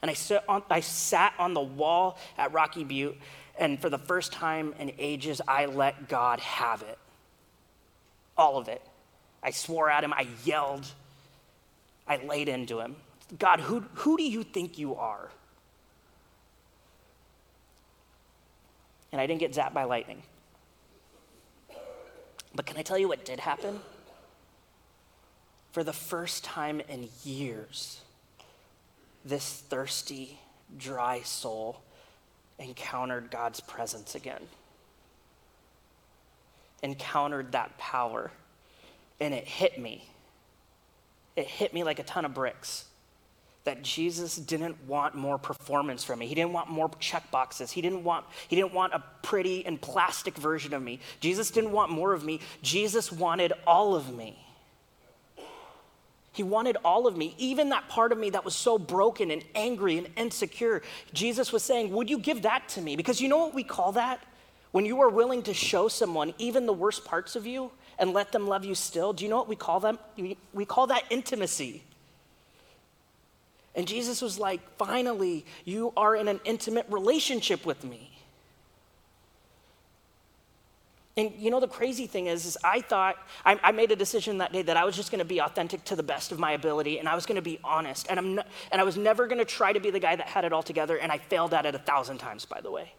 And 0.00 0.10
I, 0.10 0.14
sit 0.14 0.42
on, 0.48 0.62
I 0.70 0.80
sat 0.80 1.34
on 1.38 1.52
the 1.52 1.60
wall 1.60 2.18
at 2.38 2.52
Rocky 2.52 2.84
Butte 2.84 3.18
and 3.58 3.78
for 3.78 3.90
the 3.90 3.98
first 3.98 4.32
time 4.32 4.74
in 4.78 4.92
ages, 4.98 5.42
I 5.46 5.66
let 5.66 6.08
God 6.08 6.40
have 6.40 6.80
it. 6.80 6.98
All 8.38 8.56
of 8.56 8.68
it. 8.68 8.80
I 9.42 9.50
swore 9.50 9.90
at 9.90 10.02
him, 10.02 10.14
I 10.14 10.28
yelled, 10.44 10.86
I 12.06 12.16
laid 12.16 12.48
into 12.48 12.80
him. 12.80 12.96
God, 13.38 13.60
who, 13.60 13.80
who 13.94 14.16
do 14.16 14.22
you 14.22 14.42
think 14.42 14.78
you 14.78 14.94
are? 14.94 15.30
And 19.12 19.20
I 19.20 19.26
didn't 19.26 19.40
get 19.40 19.52
zapped 19.52 19.74
by 19.74 19.84
lightning. 19.84 20.22
But 22.54 22.66
can 22.66 22.76
I 22.76 22.82
tell 22.82 22.98
you 22.98 23.08
what 23.08 23.24
did 23.24 23.40
happen? 23.40 23.80
For 25.70 25.84
the 25.84 25.92
first 25.92 26.44
time 26.44 26.80
in 26.88 27.08
years, 27.24 28.00
this 29.24 29.62
thirsty, 29.68 30.38
dry 30.76 31.20
soul 31.22 31.80
encountered 32.58 33.30
God's 33.30 33.60
presence 33.60 34.14
again, 34.14 34.42
encountered 36.82 37.52
that 37.52 37.78
power, 37.78 38.30
and 39.20 39.32
it 39.32 39.44
hit 39.44 39.78
me. 39.78 40.08
It 41.36 41.46
hit 41.46 41.72
me 41.72 41.84
like 41.84 41.98
a 41.98 42.02
ton 42.02 42.24
of 42.26 42.34
bricks 42.34 42.86
that 43.64 43.82
Jesus 43.82 44.36
didn't 44.36 44.76
want 44.86 45.14
more 45.14 45.38
performance 45.38 46.02
from 46.02 46.18
me. 46.18 46.26
He 46.26 46.34
didn't 46.34 46.52
want 46.52 46.68
more 46.68 46.90
check 46.98 47.30
boxes. 47.30 47.70
He 47.70 47.80
didn't 47.80 48.02
want 48.02 48.26
he 48.48 48.56
didn't 48.56 48.74
want 48.74 48.92
a 48.92 49.02
pretty 49.22 49.64
and 49.64 49.80
plastic 49.80 50.36
version 50.36 50.74
of 50.74 50.82
me. 50.82 51.00
Jesus 51.20 51.50
didn't 51.50 51.72
want 51.72 51.90
more 51.90 52.12
of 52.12 52.24
me. 52.24 52.40
Jesus 52.62 53.12
wanted 53.12 53.52
all 53.66 53.94
of 53.94 54.14
me. 54.14 54.38
He 56.32 56.42
wanted 56.42 56.78
all 56.82 57.06
of 57.06 57.16
me, 57.16 57.34
even 57.36 57.68
that 57.68 57.88
part 57.88 58.10
of 58.10 58.16
me 58.16 58.30
that 58.30 58.44
was 58.44 58.54
so 58.54 58.78
broken 58.78 59.30
and 59.30 59.44
angry 59.54 59.98
and 59.98 60.08
insecure. 60.16 60.82
Jesus 61.12 61.52
was 61.52 61.62
saying, 61.62 61.92
Would 61.92 62.08
you 62.08 62.18
give 62.18 62.42
that 62.42 62.68
to 62.70 62.80
me? 62.80 62.96
Because 62.96 63.20
you 63.20 63.28
know 63.28 63.38
what 63.38 63.54
we 63.54 63.62
call 63.62 63.92
that? 63.92 64.24
When 64.72 64.86
you 64.86 65.02
are 65.02 65.10
willing 65.10 65.42
to 65.42 65.54
show 65.54 65.88
someone 65.88 66.32
even 66.38 66.64
the 66.64 66.72
worst 66.72 67.04
parts 67.04 67.36
of 67.36 67.46
you 67.46 67.70
and 67.98 68.14
let 68.14 68.32
them 68.32 68.48
love 68.48 68.64
you 68.64 68.74
still, 68.74 69.12
do 69.12 69.22
you 69.22 69.30
know 69.30 69.36
what 69.36 69.48
we 69.48 69.56
call 69.56 69.80
them? 69.80 69.98
We 70.54 70.64
call 70.64 70.86
that 70.86 71.04
intimacy. 71.10 71.82
And 73.74 73.88
Jesus 73.88 74.20
was 74.20 74.38
like, 74.38 74.60
finally, 74.76 75.46
you 75.64 75.92
are 75.96 76.14
in 76.14 76.28
an 76.28 76.40
intimate 76.44 76.86
relationship 76.90 77.64
with 77.64 77.84
me. 77.84 78.10
And 81.16 81.32
you 81.36 81.50
know, 81.50 81.60
the 81.60 81.68
crazy 81.68 82.06
thing 82.06 82.26
is, 82.26 82.46
is 82.46 82.56
I 82.64 82.80
thought, 82.80 83.16
I, 83.44 83.58
I 83.62 83.72
made 83.72 83.92
a 83.92 83.96
decision 83.96 84.38
that 84.38 84.52
day 84.52 84.62
that 84.62 84.76
I 84.76 84.84
was 84.84 84.96
just 84.96 85.10
gonna 85.10 85.24
be 85.24 85.40
authentic 85.40 85.84
to 85.84 85.96
the 85.96 86.02
best 86.02 86.32
of 86.32 86.38
my 86.38 86.52
ability 86.52 86.98
and 86.98 87.08
I 87.08 87.14
was 87.14 87.26
gonna 87.26 87.42
be 87.42 87.58
honest. 87.62 88.06
And, 88.08 88.18
I'm 88.18 88.38
and 88.70 88.80
I 88.80 88.84
was 88.84 88.96
never 88.96 89.26
gonna 89.26 89.44
try 89.44 89.72
to 89.72 89.80
be 89.80 89.90
the 89.90 89.98
guy 89.98 90.16
that 90.16 90.26
had 90.26 90.44
it 90.44 90.52
all 90.52 90.62
together. 90.62 90.96
And 90.96 91.12
I 91.12 91.18
failed 91.18 91.52
at 91.52 91.66
it 91.66 91.74
a 91.74 91.78
thousand 91.78 92.18
times, 92.18 92.46
by 92.46 92.60
the 92.60 92.70
way. 92.70 92.92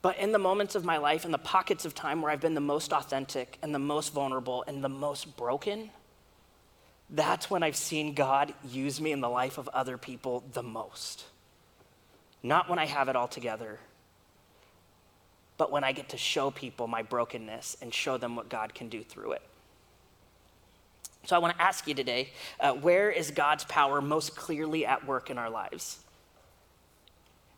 But 0.00 0.18
in 0.18 0.32
the 0.32 0.38
moments 0.38 0.74
of 0.74 0.84
my 0.84 0.98
life, 0.98 1.24
in 1.24 1.32
the 1.32 1.38
pockets 1.38 1.86
of 1.86 1.94
time 1.94 2.20
where 2.20 2.30
I've 2.30 2.40
been 2.40 2.52
the 2.52 2.60
most 2.60 2.92
authentic 2.92 3.58
and 3.62 3.74
the 3.74 3.78
most 3.78 4.12
vulnerable 4.12 4.62
and 4.66 4.84
the 4.84 4.88
most 4.88 5.34
broken, 5.36 5.90
that's 7.10 7.50
when 7.50 7.62
I've 7.62 7.76
seen 7.76 8.14
God 8.14 8.54
use 8.68 9.00
me 9.00 9.12
in 9.12 9.20
the 9.20 9.28
life 9.28 9.58
of 9.58 9.68
other 9.68 9.98
people 9.98 10.42
the 10.52 10.62
most. 10.62 11.24
Not 12.42 12.68
when 12.68 12.78
I 12.78 12.86
have 12.86 13.08
it 13.08 13.16
all 13.16 13.28
together 13.28 13.78
but 15.56 15.70
when 15.70 15.84
I 15.84 15.92
get 15.92 16.10
to 16.10 16.16
show 16.16 16.50
people 16.50 16.86
my 16.86 17.02
brokenness 17.02 17.76
and 17.80 17.92
show 17.92 18.16
them 18.16 18.36
what 18.36 18.48
God 18.48 18.74
can 18.74 18.88
do 18.88 19.02
through 19.02 19.32
it. 19.32 19.42
So 21.26 21.34
I 21.36 21.38
want 21.38 21.56
to 21.56 21.62
ask 21.62 21.86
you 21.86 21.94
today 21.94 22.30
uh, 22.60 22.72
where 22.72 23.10
is 23.10 23.30
God's 23.30 23.64
power 23.64 24.00
most 24.00 24.36
clearly 24.36 24.84
at 24.84 25.06
work 25.06 25.30
in 25.30 25.38
our 25.38 25.48
lives? 25.48 25.98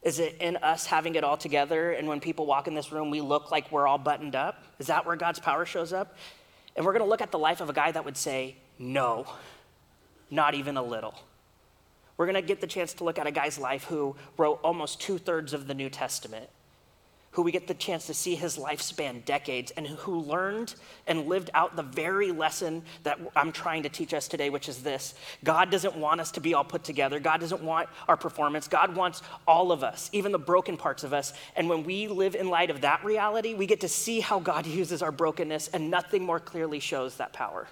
Is 0.03 0.21
it 0.21 0.37
in 0.41 0.57
us 0.59 0.87
having 0.87 1.17
it 1.17 1.25
all 1.25 1.37
together 1.37 1.91
and 1.91 2.07
when 2.07 2.21
people 2.21 2.47
walk 2.47 2.69
in 2.69 2.75
this 2.75 2.93
room, 2.93 3.11
we 3.11 3.21
look 3.21 3.51
like 3.51 3.73
we're 3.73 3.89
all 3.89 3.99
buttoned 3.99 4.37
up? 4.37 4.63
Is 4.79 4.87
that 4.87 5.05
where 5.05 5.17
God's 5.17 5.41
power 5.41 5.65
shows 5.65 5.93
up? 5.93 6.15
And 6.77 6.85
we're 6.85 6.93
going 6.93 7.05
to 7.05 7.09
look 7.09 7.23
at 7.23 7.33
the 7.33 7.39
life 7.39 7.61
of 7.61 7.71
a 7.71 7.73
guy 7.73 7.91
that 7.91 8.05
would 8.05 8.17
say, 8.17 8.57
no, 8.79 9.27
not 10.31 10.55
even 10.55 10.77
a 10.77 10.83
little. 10.83 11.15
We're 12.17 12.27
going 12.27 12.35
to 12.35 12.43
get 12.43 12.61
the 12.61 12.67
chance 12.67 12.95
to 12.95 13.05
look 13.05 13.19
at 13.19 13.27
a 13.27 13.31
guy's 13.31 13.59
life 13.59 13.85
who 13.85 14.17
wrote 14.37 14.61
almost 14.63 15.01
two 15.01 15.19
thirds 15.19 15.53
of 15.53 15.67
the 15.67 15.75
New 15.75 15.91
Testament 15.91 16.49
who 17.37 17.43
we 17.43 17.53
get 17.53 17.67
the 17.67 17.75
chance 17.75 18.07
to 18.07 18.15
see 18.15 18.35
his 18.35 18.57
lifespan 18.57 19.23
decades 19.27 19.71
and 19.73 19.87
who 19.87 20.21
learned 20.21 20.75
and 21.07 21.29
lived 21.29 21.51
out 21.53 21.77
the 21.77 21.83
very 21.83 22.33
lesson 22.33 22.83
that 23.03 23.21
I'm 23.37 23.53
trying 23.53 23.83
to 23.83 23.91
teach 23.91 24.15
us 24.15 24.27
today, 24.27 24.49
which 24.49 24.71
is 24.71 24.83
this 24.83 25.13
God 25.45 25.71
doesn't 25.71 25.95
want 25.95 26.23
us 26.23 26.31
to 26.31 26.41
be 26.41 26.55
all 26.55 26.65
put 26.65 26.83
together. 26.83 27.21
God 27.21 27.41
doesn't 27.41 27.61
want 27.61 27.91
our 28.09 28.17
performance. 28.17 28.69
God 28.69 28.97
wants 28.97 29.21
all 29.47 29.71
of 29.71 29.85
us, 29.85 30.09
even 30.15 30.33
the 30.33 30.39
broken 30.39 30.79
parts 30.79 31.05
of 31.05 31.13
us. 31.13 31.35
And 31.57 31.69
when 31.69 31.85
we 31.85 32.09
live 32.09 32.35
in 32.35 32.49
light 32.49 32.71
of 32.71 32.81
that 32.81 33.05
reality, 33.05 33.53
we 33.53 33.67
get 33.67 33.83
to 33.83 33.89
see 33.89 34.21
how 34.21 34.41
God 34.41 34.65
uses 34.81 35.03
our 35.03 35.13
brokenness, 35.13 35.69
and 35.69 35.91
nothing 35.91 36.23
more 36.25 36.41
clearly 36.41 36.81
shows 36.81 37.19
that 37.19 37.35
power. 37.35 37.69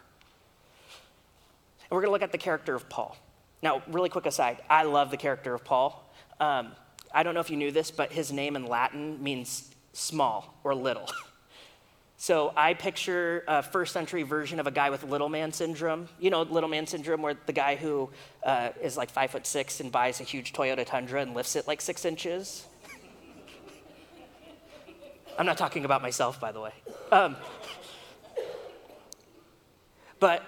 And 1.84 1.90
we're 1.90 2.00
going 2.00 2.08
to 2.08 2.12
look 2.12 2.22
at 2.22 2.32
the 2.32 2.38
character 2.38 2.74
of 2.74 2.88
Paul. 2.88 3.16
Now, 3.62 3.82
really 3.88 4.08
quick 4.08 4.26
aside, 4.26 4.58
I 4.68 4.82
love 4.82 5.10
the 5.10 5.16
character 5.16 5.54
of 5.54 5.64
Paul. 5.64 6.12
Um, 6.40 6.72
I 7.12 7.22
don't 7.22 7.34
know 7.34 7.40
if 7.40 7.50
you 7.50 7.56
knew 7.56 7.70
this, 7.70 7.90
but 7.90 8.12
his 8.12 8.32
name 8.32 8.56
in 8.56 8.66
Latin 8.66 9.22
means 9.22 9.70
small 9.92 10.58
or 10.64 10.74
little. 10.74 11.08
So 12.16 12.54
I 12.56 12.72
picture 12.72 13.44
a 13.46 13.62
first 13.62 13.92
century 13.92 14.22
version 14.22 14.58
of 14.58 14.66
a 14.66 14.70
guy 14.70 14.88
with 14.88 15.04
little 15.04 15.28
man 15.28 15.52
syndrome. 15.52 16.08
You 16.18 16.30
know, 16.30 16.40
little 16.40 16.70
man 16.70 16.86
syndrome, 16.86 17.20
where 17.20 17.34
the 17.46 17.52
guy 17.52 17.76
who 17.76 18.08
uh, 18.44 18.70
is 18.80 18.96
like 18.96 19.10
five 19.10 19.30
foot 19.30 19.46
six 19.46 19.80
and 19.80 19.92
buys 19.92 20.20
a 20.20 20.24
huge 20.24 20.54
Toyota 20.54 20.86
Tundra 20.86 21.20
and 21.20 21.34
lifts 21.34 21.54
it 21.54 21.66
like 21.66 21.82
six 21.82 22.06
inches. 22.06 22.66
I'm 25.38 25.44
not 25.44 25.58
talking 25.58 25.84
about 25.84 26.00
myself, 26.00 26.40
by 26.40 26.50
the 26.50 26.60
way. 26.60 26.72
Um, 27.12 27.36
but 30.18 30.42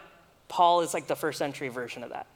Paul 0.49 0.81
is 0.81 0.95
like 0.95 1.07
the 1.07 1.17
first 1.17 1.39
century 1.39 1.69
version 1.69 2.03
of 2.03 2.11
that. 2.11 2.27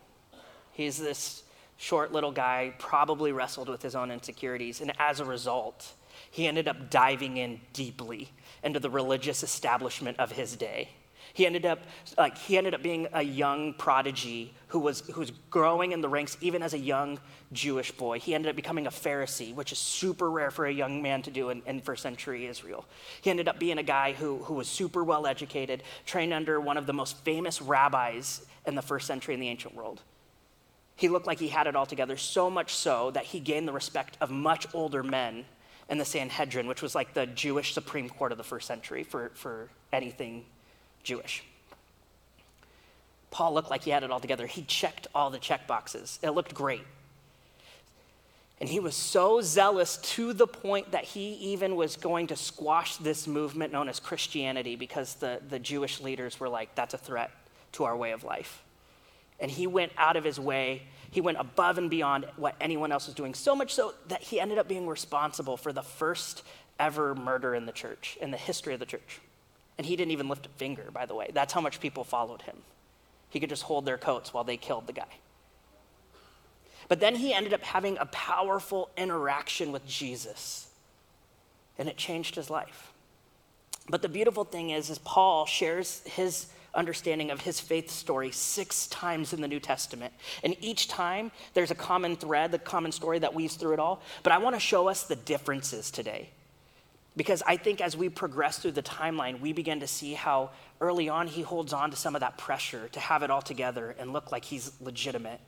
He's 0.72 0.98
this 0.98 1.42
short 1.76 2.12
little 2.12 2.32
guy, 2.32 2.74
probably 2.78 3.32
wrestled 3.32 3.68
with 3.68 3.82
his 3.82 3.94
own 3.94 4.10
insecurities. 4.10 4.80
And 4.80 4.92
as 4.98 5.20
a 5.20 5.24
result, 5.24 5.94
he 6.30 6.46
ended 6.46 6.68
up 6.68 6.90
diving 6.90 7.36
in 7.36 7.60
deeply 7.72 8.32
into 8.62 8.80
the 8.80 8.90
religious 8.90 9.42
establishment 9.42 10.18
of 10.18 10.32
his 10.32 10.56
day. 10.56 10.90
He 11.34 11.46
ended 11.46 11.66
up 11.66 11.80
like 12.18 12.36
he 12.38 12.56
ended 12.56 12.74
up 12.74 12.82
being 12.82 13.08
a 13.12 13.22
young 13.22 13.74
prodigy 13.74 14.54
who 14.68 14.78
was 14.78 15.00
who 15.00 15.20
was 15.20 15.30
growing 15.50 15.92
in 15.92 16.00
the 16.00 16.08
ranks 16.08 16.36
even 16.40 16.62
as 16.62 16.74
a 16.74 16.78
young 16.78 17.18
Jewish 17.52 17.90
boy. 17.90 18.18
He 18.18 18.34
ended 18.34 18.50
up 18.50 18.56
becoming 18.56 18.86
a 18.86 18.90
Pharisee, 18.90 19.54
which 19.54 19.72
is 19.72 19.78
super 19.78 20.30
rare 20.30 20.50
for 20.50 20.66
a 20.66 20.72
young 20.72 21.02
man 21.02 21.22
to 21.22 21.30
do 21.30 21.50
in, 21.50 21.62
in 21.66 21.80
first 21.80 22.02
century 22.02 22.46
Israel. 22.46 22.84
He 23.20 23.30
ended 23.30 23.48
up 23.48 23.58
being 23.58 23.78
a 23.78 23.82
guy 23.82 24.12
who, 24.12 24.38
who 24.38 24.54
was 24.54 24.68
super 24.68 25.02
well 25.02 25.26
educated, 25.26 25.82
trained 26.06 26.32
under 26.32 26.60
one 26.60 26.76
of 26.76 26.86
the 26.86 26.92
most 26.92 27.16
famous 27.24 27.60
rabbis 27.60 28.44
in 28.66 28.74
the 28.74 28.82
first 28.82 29.06
century 29.06 29.34
in 29.34 29.40
the 29.40 29.48
ancient 29.48 29.74
world. 29.74 30.02
He 30.96 31.08
looked 31.08 31.26
like 31.26 31.38
he 31.38 31.48
had 31.48 31.66
it 31.66 31.74
all 31.74 31.86
together, 31.86 32.16
so 32.16 32.50
much 32.50 32.74
so 32.74 33.10
that 33.12 33.24
he 33.24 33.40
gained 33.40 33.66
the 33.66 33.72
respect 33.72 34.18
of 34.20 34.30
much 34.30 34.66
older 34.74 35.02
men 35.02 35.46
in 35.88 35.98
the 35.98 36.04
Sanhedrin, 36.04 36.66
which 36.66 36.82
was 36.82 36.94
like 36.94 37.14
the 37.14 37.26
Jewish 37.26 37.72
Supreme 37.72 38.08
Court 38.08 38.32
of 38.32 38.38
the 38.38 38.44
first 38.44 38.66
century 38.66 39.02
for, 39.02 39.30
for 39.34 39.70
anything 39.92 40.44
Jewish. 41.02 41.44
Paul 43.30 43.54
looked 43.54 43.70
like 43.70 43.84
he 43.84 43.90
had 43.90 44.02
it 44.02 44.10
all 44.10 44.20
together. 44.20 44.46
He 44.46 44.62
checked 44.62 45.06
all 45.14 45.30
the 45.30 45.38
check 45.38 45.66
boxes. 45.66 46.18
It 46.22 46.30
looked 46.30 46.54
great. 46.54 46.82
And 48.60 48.68
he 48.68 48.80
was 48.80 48.94
so 48.94 49.40
zealous 49.40 49.96
to 49.96 50.34
the 50.34 50.46
point 50.46 50.92
that 50.92 51.04
he 51.04 51.32
even 51.34 51.76
was 51.76 51.96
going 51.96 52.26
to 52.26 52.36
squash 52.36 52.96
this 52.96 53.26
movement 53.26 53.72
known 53.72 53.88
as 53.88 53.98
Christianity 53.98 54.76
because 54.76 55.14
the, 55.14 55.40
the 55.48 55.58
Jewish 55.58 56.00
leaders 56.00 56.38
were 56.38 56.48
like, 56.48 56.74
that's 56.74 56.92
a 56.92 56.98
threat 56.98 57.30
to 57.72 57.84
our 57.84 57.96
way 57.96 58.10
of 58.10 58.22
life. 58.22 58.62
And 59.38 59.50
he 59.50 59.66
went 59.66 59.92
out 59.96 60.16
of 60.16 60.24
his 60.24 60.38
way. 60.38 60.82
He 61.10 61.22
went 61.22 61.38
above 61.38 61.78
and 61.78 61.88
beyond 61.88 62.26
what 62.36 62.54
anyone 62.60 62.92
else 62.92 63.06
was 63.06 63.14
doing, 63.14 63.32
so 63.32 63.56
much 63.56 63.72
so 63.72 63.94
that 64.08 64.20
he 64.20 64.38
ended 64.38 64.58
up 64.58 64.68
being 64.68 64.86
responsible 64.86 65.56
for 65.56 65.72
the 65.72 65.82
first 65.82 66.42
ever 66.78 67.14
murder 67.14 67.54
in 67.54 67.64
the 67.64 67.72
church, 67.72 68.18
in 68.20 68.30
the 68.30 68.36
history 68.36 68.74
of 68.74 68.80
the 68.80 68.86
church. 68.86 69.20
And 69.80 69.86
he 69.86 69.96
didn't 69.96 70.12
even 70.12 70.28
lift 70.28 70.44
a 70.44 70.50
finger, 70.50 70.90
by 70.92 71.06
the 71.06 71.14
way. 71.14 71.30
That's 71.32 71.54
how 71.54 71.62
much 71.62 71.80
people 71.80 72.04
followed 72.04 72.42
him. 72.42 72.58
He 73.30 73.40
could 73.40 73.48
just 73.48 73.62
hold 73.62 73.86
their 73.86 73.96
coats 73.96 74.34
while 74.34 74.44
they 74.44 74.58
killed 74.58 74.86
the 74.86 74.92
guy. 74.92 75.08
But 76.86 77.00
then 77.00 77.14
he 77.14 77.32
ended 77.32 77.54
up 77.54 77.62
having 77.62 77.96
a 77.96 78.04
powerful 78.04 78.90
interaction 78.98 79.72
with 79.72 79.86
Jesus, 79.86 80.68
and 81.78 81.88
it 81.88 81.96
changed 81.96 82.34
his 82.34 82.50
life. 82.50 82.92
But 83.88 84.02
the 84.02 84.08
beautiful 84.10 84.44
thing 84.44 84.68
is, 84.68 84.90
is 84.90 84.98
Paul 84.98 85.46
shares 85.46 86.02
his 86.04 86.48
understanding 86.74 87.30
of 87.30 87.40
his 87.40 87.58
faith 87.58 87.90
story 87.90 88.32
six 88.32 88.86
times 88.88 89.32
in 89.32 89.40
the 89.40 89.48
New 89.48 89.60
Testament. 89.60 90.12
And 90.44 90.54
each 90.60 90.88
time 90.88 91.32
there's 91.54 91.70
a 91.70 91.74
common 91.74 92.16
thread, 92.16 92.52
the 92.52 92.58
common 92.58 92.92
story 92.92 93.18
that 93.20 93.32
weaves 93.32 93.54
through 93.54 93.72
it 93.72 93.80
all. 93.80 94.02
But 94.24 94.34
I 94.34 94.36
want 94.36 94.56
to 94.56 94.60
show 94.60 94.90
us 94.90 95.04
the 95.04 95.16
differences 95.16 95.90
today. 95.90 96.28
Because 97.16 97.42
I 97.46 97.56
think 97.56 97.80
as 97.80 97.96
we 97.96 98.08
progress 98.08 98.58
through 98.58 98.72
the 98.72 98.82
timeline, 98.82 99.40
we 99.40 99.52
begin 99.52 99.80
to 99.80 99.86
see 99.86 100.14
how 100.14 100.50
early 100.80 101.08
on 101.08 101.26
he 101.26 101.42
holds 101.42 101.72
on 101.72 101.90
to 101.90 101.96
some 101.96 102.14
of 102.14 102.20
that 102.20 102.38
pressure 102.38 102.88
to 102.92 103.00
have 103.00 103.22
it 103.22 103.30
all 103.30 103.42
together 103.42 103.94
and 103.98 104.12
look 104.12 104.30
like 104.30 104.44
he's 104.44 104.72
legitimate. 104.80 105.40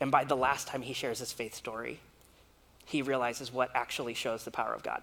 And 0.00 0.10
by 0.10 0.24
the 0.24 0.36
last 0.36 0.68
time 0.68 0.82
he 0.82 0.92
shares 0.92 1.18
his 1.18 1.32
faith 1.32 1.54
story, 1.54 2.00
he 2.86 3.02
realizes 3.02 3.52
what 3.52 3.70
actually 3.74 4.14
shows 4.14 4.44
the 4.44 4.50
power 4.50 4.72
of 4.72 4.82
God. 4.82 5.02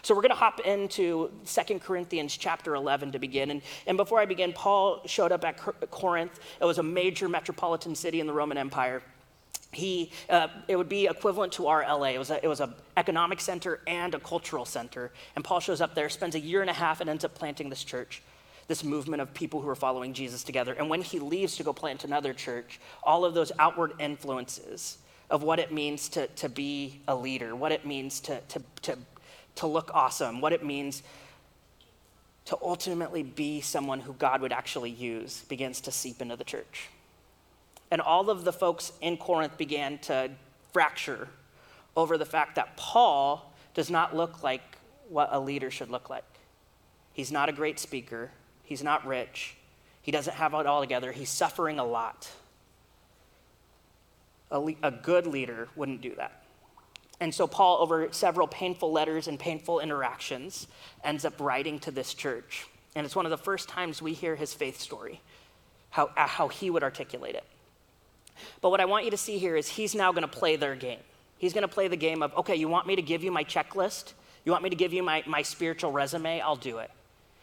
So 0.00 0.14
we're 0.14 0.22
going 0.22 0.30
to 0.30 0.36
hop 0.36 0.60
into 0.60 1.30
Second 1.44 1.80
Corinthians 1.80 2.36
chapter 2.36 2.74
11 2.74 3.12
to 3.12 3.18
begin. 3.18 3.50
And, 3.50 3.62
and 3.86 3.96
before 3.96 4.20
I 4.20 4.24
begin, 4.24 4.52
Paul 4.52 5.02
showed 5.06 5.32
up 5.32 5.44
at 5.44 5.58
Corinth. 5.90 6.40
It 6.60 6.64
was 6.64 6.78
a 6.78 6.82
major 6.82 7.28
metropolitan 7.28 7.94
city 7.94 8.20
in 8.20 8.26
the 8.26 8.32
Roman 8.32 8.56
Empire. 8.56 9.02
He, 9.72 10.10
uh, 10.28 10.48
it 10.68 10.76
would 10.76 10.88
be 10.88 11.06
equivalent 11.06 11.52
to 11.54 11.66
our 11.68 11.82
LA. 11.82 12.08
It 12.08 12.18
was, 12.18 12.30
a, 12.30 12.44
it 12.44 12.48
was 12.48 12.60
an 12.60 12.74
economic 12.96 13.40
center 13.40 13.80
and 13.86 14.14
a 14.14 14.20
cultural 14.20 14.64
center. 14.64 15.12
And 15.34 15.44
Paul 15.44 15.60
shows 15.60 15.80
up 15.80 15.94
there, 15.94 16.08
spends 16.08 16.34
a 16.34 16.40
year 16.40 16.60
and 16.60 16.68
a 16.68 16.74
half, 16.74 17.00
and 17.00 17.08
ends 17.08 17.24
up 17.24 17.34
planting 17.34 17.70
this 17.70 17.82
church, 17.82 18.22
this 18.68 18.84
movement 18.84 19.22
of 19.22 19.32
people 19.32 19.62
who 19.62 19.68
are 19.68 19.74
following 19.74 20.12
Jesus 20.12 20.44
together. 20.44 20.74
And 20.74 20.90
when 20.90 21.00
he 21.00 21.18
leaves 21.18 21.56
to 21.56 21.62
go 21.62 21.72
plant 21.72 22.04
another 22.04 22.34
church, 22.34 22.80
all 23.02 23.24
of 23.24 23.32
those 23.32 23.50
outward 23.58 23.92
influences 23.98 24.98
of 25.30 25.42
what 25.42 25.58
it 25.58 25.72
means 25.72 26.10
to, 26.10 26.26
to 26.26 26.48
be 26.50 27.00
a 27.08 27.16
leader, 27.16 27.56
what 27.56 27.72
it 27.72 27.86
means 27.86 28.20
to, 28.20 28.40
to, 28.48 28.62
to 28.82 28.98
to 29.56 29.66
look 29.66 29.90
awesome, 29.94 30.40
what 30.40 30.52
it 30.52 30.64
means 30.64 31.02
to 32.46 32.58
ultimately 32.62 33.22
be 33.22 33.60
someone 33.60 34.00
who 34.00 34.12
God 34.14 34.40
would 34.40 34.52
actually 34.52 34.90
use 34.90 35.42
begins 35.48 35.80
to 35.82 35.92
seep 35.92 36.20
into 36.20 36.36
the 36.36 36.44
church. 36.44 36.88
And 37.92 38.00
all 38.00 38.30
of 38.30 38.44
the 38.44 38.54
folks 38.54 38.90
in 39.02 39.18
Corinth 39.18 39.58
began 39.58 39.98
to 39.98 40.30
fracture 40.72 41.28
over 41.94 42.16
the 42.16 42.24
fact 42.24 42.54
that 42.54 42.74
Paul 42.78 43.52
does 43.74 43.90
not 43.90 44.16
look 44.16 44.42
like 44.42 44.62
what 45.10 45.28
a 45.30 45.38
leader 45.38 45.70
should 45.70 45.90
look 45.90 46.08
like. 46.08 46.24
He's 47.12 47.30
not 47.30 47.50
a 47.50 47.52
great 47.52 47.78
speaker, 47.78 48.30
he's 48.62 48.82
not 48.82 49.06
rich, 49.06 49.56
he 50.00 50.10
doesn't 50.10 50.32
have 50.32 50.54
it 50.54 50.64
all 50.64 50.80
together, 50.80 51.12
he's 51.12 51.28
suffering 51.28 51.78
a 51.78 51.84
lot. 51.84 52.30
A, 54.50 54.58
le- 54.58 54.74
a 54.82 54.90
good 54.90 55.26
leader 55.26 55.68
wouldn't 55.76 56.00
do 56.00 56.14
that. 56.14 56.44
And 57.20 57.34
so, 57.34 57.46
Paul, 57.46 57.76
over 57.82 58.08
several 58.10 58.46
painful 58.46 58.90
letters 58.90 59.28
and 59.28 59.38
painful 59.38 59.80
interactions, 59.80 60.66
ends 61.04 61.26
up 61.26 61.38
writing 61.38 61.78
to 61.80 61.90
this 61.90 62.14
church. 62.14 62.66
And 62.96 63.04
it's 63.04 63.14
one 63.14 63.26
of 63.26 63.30
the 63.30 63.36
first 63.36 63.68
times 63.68 64.00
we 64.00 64.14
hear 64.14 64.34
his 64.34 64.54
faith 64.54 64.80
story. 64.80 65.20
how, 65.90 66.08
how 66.16 66.48
he 66.48 66.70
would 66.70 66.82
articulate 66.82 67.34
it. 67.34 67.44
But 68.60 68.70
what 68.70 68.80
I 68.80 68.84
want 68.84 69.04
you 69.04 69.10
to 69.10 69.16
see 69.16 69.38
here 69.38 69.56
is 69.56 69.68
he's 69.68 69.94
now 69.94 70.12
going 70.12 70.22
to 70.22 70.28
play 70.28 70.56
their 70.56 70.74
game. 70.74 71.00
He's 71.38 71.52
going 71.52 71.62
to 71.62 71.68
play 71.68 71.88
the 71.88 71.96
game 71.96 72.22
of, 72.22 72.32
okay, 72.36 72.54
you 72.54 72.68
want 72.68 72.86
me 72.86 72.96
to 72.96 73.02
give 73.02 73.24
you 73.24 73.32
my 73.32 73.42
checklist? 73.42 74.12
You 74.44 74.52
want 74.52 74.64
me 74.64 74.70
to 74.70 74.76
give 74.76 74.92
you 74.92 75.02
my, 75.02 75.22
my 75.26 75.42
spiritual 75.42 75.92
resume? 75.92 76.40
I'll 76.40 76.56
do 76.56 76.78
it. 76.78 76.90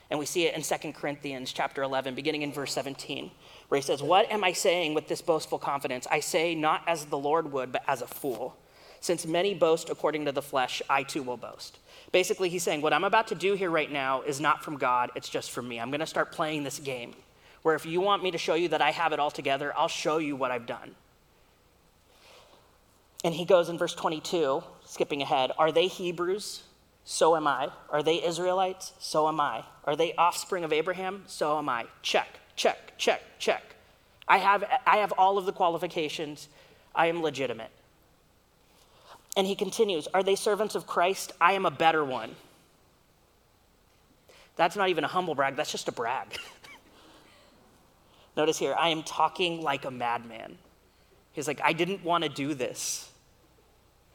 And 0.10 0.20
we 0.20 0.26
see 0.26 0.46
it 0.46 0.56
in 0.56 0.64
2 0.64 0.94
Corinthians 0.94 1.52
chapter 1.54 1.84
11, 1.84 2.16
beginning 2.16 2.42
in 2.42 2.52
verse 2.52 2.74
17, 2.74 3.30
where 3.68 3.80
he 3.80 3.86
says, 3.86 4.02
What 4.02 4.32
am 4.32 4.44
I 4.44 4.54
saying 4.54 4.94
with 4.96 5.08
this 5.08 5.22
boastful 5.22 5.60
confidence? 5.60 6.08
I 6.10 6.20
say 6.20 6.56
not 6.56 6.82
as 6.88 7.06
the 7.06 7.18
Lord 7.18 7.52
would, 7.52 7.72
but 7.72 7.84
as 7.88 8.02
a 8.02 8.08
fool. 8.08 8.58
Since 9.02 9.26
many 9.26 9.54
boast 9.54 9.90
according 9.90 10.26
to 10.26 10.32
the 10.32 10.42
flesh, 10.42 10.82
I 10.90 11.04
too 11.04 11.24
will 11.24 11.38
boast. 11.38 11.78
Basically, 12.12 12.50
he's 12.50 12.64
saying, 12.64 12.82
What 12.82 12.94
I'm 12.94 13.04
about 13.04 13.28
to 13.28 13.36
do 13.36 13.54
here 13.54 13.70
right 13.70 13.92
now 13.92 14.22
is 14.22 14.42
not 14.42 14.64
from 14.64 14.78
God, 14.78 15.12
it's 15.16 15.30
just 15.30 15.52
from 15.52 15.68
me. 15.68 15.80
I'm 15.80 15.92
going 15.92 16.00
to 16.00 16.08
start 16.08 16.32
playing 16.32 16.64
this 16.64 16.80
game 16.80 17.14
where 17.62 17.76
if 17.76 17.86
you 17.86 18.02
want 18.02 18.24
me 18.24 18.32
to 18.32 18.38
show 18.38 18.56
you 18.56 18.70
that 18.70 18.82
I 18.82 18.92
have 18.92 19.14
it 19.14 19.20
all 19.20 19.32
together, 19.32 19.74
I'll 19.76 19.88
show 19.88 20.18
you 20.18 20.36
what 20.36 20.52
I've 20.52 20.66
done. 20.66 20.96
And 23.24 23.34
he 23.34 23.46
goes 23.46 23.70
in 23.70 23.78
verse 23.78 23.94
22, 23.94 24.64
skipping 24.86 25.22
ahead 25.22 25.52
Are 25.58 25.72
they 25.72 25.88
Hebrews? 25.88 26.64
So 27.04 27.36
am 27.36 27.48
I. 27.48 27.70
Are 27.90 28.04
they 28.04 28.24
Israelites? 28.24 28.94
So 29.00 29.28
am 29.28 29.40
I. 29.40 29.64
Are 29.86 29.96
they 29.96 30.14
offspring 30.14 30.64
of 30.64 30.72
Abraham? 30.72 31.24
So 31.28 31.58
am 31.58 31.68
I. 31.68 31.88
Check, 32.02 32.28
check, 32.56 32.98
check, 32.98 33.22
check. 33.40 33.64
I 34.28 34.38
have, 34.38 34.64
I 34.86 34.98
have 34.98 35.12
all 35.14 35.38
of 35.38 35.46
the 35.46 35.52
qualifications. 35.52 36.50
I 36.94 37.08
am 37.08 37.22
legitimate. 37.22 37.72
And 39.36 39.48
he 39.48 39.56
continues 39.56 40.08
Are 40.14 40.24
they 40.24 40.36
servants 40.36 40.76
of 40.76 40.86
Christ? 40.86 41.34
I 41.42 41.54
am 41.54 41.66
a 41.66 41.72
better 41.72 42.06
one. 42.06 42.36
That's 44.56 44.76
not 44.76 44.90
even 44.90 45.04
a 45.04 45.08
humble 45.08 45.36
brag, 45.36 45.56
that's 45.56 45.72
just 45.72 45.88
a 45.88 45.92
brag. 45.92 46.38
Notice 48.40 48.58
here, 48.58 48.74
I 48.80 48.88
am 48.88 49.04
talking 49.04 49.62
like 49.62 49.84
a 49.84 49.92
madman. 49.92 50.58
He's 51.34 51.46
like, 51.46 51.60
I 51.62 51.74
didn't 51.74 52.06
want 52.06 52.24
to 52.24 52.30
do 52.30 52.54
this. 52.54 53.12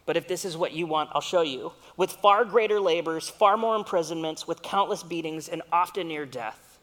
But 0.07 0.17
if 0.17 0.27
this 0.27 0.47
is 0.47 0.57
what 0.57 0.73
you 0.73 0.87
want, 0.87 1.11
I'll 1.13 1.21
show 1.21 1.43
you. 1.43 1.73
With 1.99 2.11
far 2.11 2.47
greater 2.47 2.81
labors, 2.81 3.29
far 3.29 3.59
more 3.59 3.77
imprisonments, 3.77 4.49
with 4.49 4.63
countless 4.63 5.03
beatings, 5.03 5.51
and 5.51 5.61
often 5.71 6.09
near 6.09 6.25
death. 6.25 6.79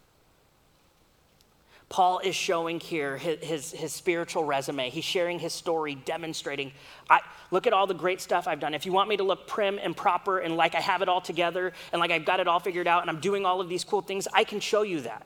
Paul 1.90 2.20
is 2.20 2.36
showing 2.36 2.80
here 2.80 3.18
his, 3.18 3.40
his, 3.40 3.72
his, 3.72 3.92
spiritual 3.92 4.44
resume. 4.44 4.92
He's 4.92 5.04
sharing 5.04 5.40
his 5.40 5.52
story, 5.52 5.96
demonstrating, 5.96 6.72
I, 7.10 7.22
look 7.50 7.66
at 7.66 7.74
all 7.74 7.88
the 7.88 7.96
great 7.96 8.22
stuff 8.22 8.48
I've 8.48 8.60
done. 8.60 8.76
If 8.76 8.86
you 8.86 8.92
want 8.92 9.10
me 9.10 9.18
to 9.18 9.24
look 9.24 9.48
prim 9.48 9.80
and 9.82 9.98
proper 9.98 10.38
and 10.38 10.56
like 10.56 10.76
I 10.76 10.80
have 10.80 11.02
it 11.02 11.10
all 11.10 11.22
together 11.22 11.74
and 11.92 12.00
like 12.00 12.12
I've 12.12 12.24
got 12.24 12.40
it 12.40 12.48
all 12.48 12.60
figured 12.60 12.88
out 12.88 13.02
and 13.02 13.10
I'm 13.10 13.20
doing 13.20 13.48
all 13.48 13.62
of 13.62 13.68
these 13.68 13.84
cool 13.84 14.04
things, 14.04 14.28
I 14.32 14.44
can 14.44 14.60
show 14.60 14.84
you 14.84 15.02
that. 15.02 15.26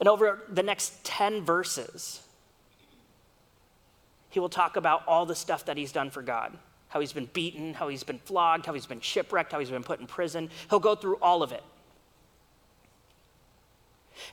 And 0.00 0.08
over 0.08 0.42
the 0.48 0.62
next 0.62 1.04
10 1.04 1.44
verses, 1.44 2.22
he 4.30 4.40
will 4.40 4.48
talk 4.48 4.76
about 4.76 5.06
all 5.06 5.26
the 5.26 5.34
stuff 5.34 5.64
that 5.66 5.76
he's 5.76 5.92
done 5.92 6.10
for 6.10 6.22
God 6.22 6.56
how 6.88 7.00
he's 7.00 7.12
been 7.12 7.28
beaten, 7.32 7.74
how 7.74 7.88
he's 7.88 8.02
been 8.02 8.18
flogged, 8.18 8.66
how 8.66 8.72
he's 8.72 8.86
been 8.86 9.00
shipwrecked, 9.00 9.52
how 9.52 9.58
he's 9.58 9.70
been 9.70 9.84
put 9.84 10.00
in 10.00 10.06
prison. 10.06 10.50
He'll 10.70 10.80
go 10.80 10.94
through 10.94 11.16
all 11.16 11.42
of 11.42 11.52
it. 11.52 11.62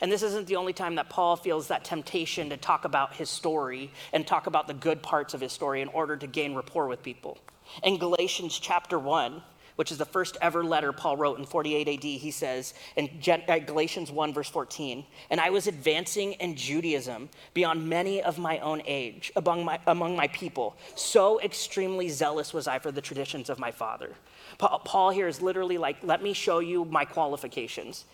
And 0.02 0.12
this 0.12 0.24
isn't 0.24 0.48
the 0.48 0.56
only 0.56 0.74
time 0.74 0.96
that 0.96 1.10
Paul 1.10 1.36
feels 1.36 1.68
that 1.68 1.84
temptation 1.84 2.50
to 2.50 2.58
talk 2.58 2.86
about 2.86 3.14
his 3.14 3.30
story 3.30 3.92
and 4.14 4.26
talk 4.26 4.48
about 4.48 4.68
the 4.68 4.74
good 4.74 5.04
parts 5.04 5.34
of 5.34 5.42
his 5.42 5.52
story 5.52 5.82
in 5.82 5.90
order 5.90 6.18
to 6.18 6.28
gain 6.28 6.56
rapport 6.56 6.88
with 6.88 7.04
people. 7.04 7.38
In 7.84 7.98
Galatians 7.98 8.58
chapter 8.58 8.98
1, 8.98 9.42
which 9.76 9.92
is 9.92 9.98
the 9.98 10.06
first 10.06 10.38
ever 10.42 10.64
letter 10.64 10.92
Paul 10.92 11.18
wrote 11.18 11.40
in 11.40 11.46
48 11.46 11.88
AD, 11.88 12.04
he 12.04 12.32
says 12.32 12.74
in 12.96 13.10
uh, 13.28 13.60
Galatians 13.60 14.12
1, 14.12 14.34
verse 14.34 14.50
14, 14.50 15.06
and 15.30 15.40
I 15.40 15.50
was 15.50 15.68
advancing 15.68 16.34
in 16.34 16.56
Judaism 16.56 17.30
beyond 17.54 17.88
many 17.88 18.22
of 18.22 18.38
my 18.38 18.60
own 18.60 18.82
age 18.86 19.32
among 19.36 19.66
my, 19.66 19.80
among 19.88 20.16
my 20.16 20.28
people. 20.28 20.76
So 20.96 21.42
extremely 21.42 22.10
zealous 22.10 22.54
was 22.54 22.68
I 22.68 22.80
for 22.80 22.92
the 22.92 23.02
traditions 23.02 23.50
of 23.50 23.60
my 23.60 23.72
father. 23.72 24.16
Paul 24.58 25.10
here 25.10 25.28
is 25.28 25.42
literally 25.42 25.78
like, 25.78 25.98
let 26.04 26.24
me 26.24 26.34
show 26.34 26.60
you 26.60 26.86
my 26.86 27.06
qualifications. 27.06 28.06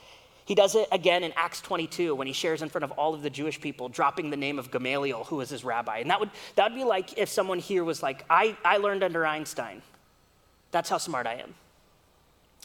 He 0.46 0.56
does 0.56 0.76
it 0.76 0.88
again 0.92 1.24
in 1.24 1.32
Acts 1.36 1.62
22 1.62 2.16
when 2.16 2.28
he 2.28 2.34
shares 2.34 2.62
in 2.62 2.70
front 2.70 2.84
of 2.84 2.92
all 2.92 3.14
of 3.14 3.22
the 3.22 3.30
Jewish 3.30 3.62
people, 3.62 3.90
dropping 3.90 4.32
the 4.32 4.38
name 4.38 4.58
of 4.58 4.72
Gamaliel, 4.72 5.26
who 5.26 5.38
was 5.38 5.50
his 5.50 5.64
rabbi. 5.64 6.00
And 6.00 6.10
that 6.10 6.20
would, 6.20 6.32
that 6.56 6.72
would 6.72 6.78
be 6.78 6.84
like 6.84 7.18
if 7.18 7.30
someone 7.30 7.60
here 7.60 7.84
was 7.84 8.02
like, 8.02 8.26
I, 8.30 8.58
I 8.66 8.78
learned 8.78 9.04
under 9.04 9.26
Einstein. 9.26 9.82
That's 10.72 10.90
how 10.90 10.98
smart 10.98 11.28
I 11.28 11.36
am. 11.36 11.54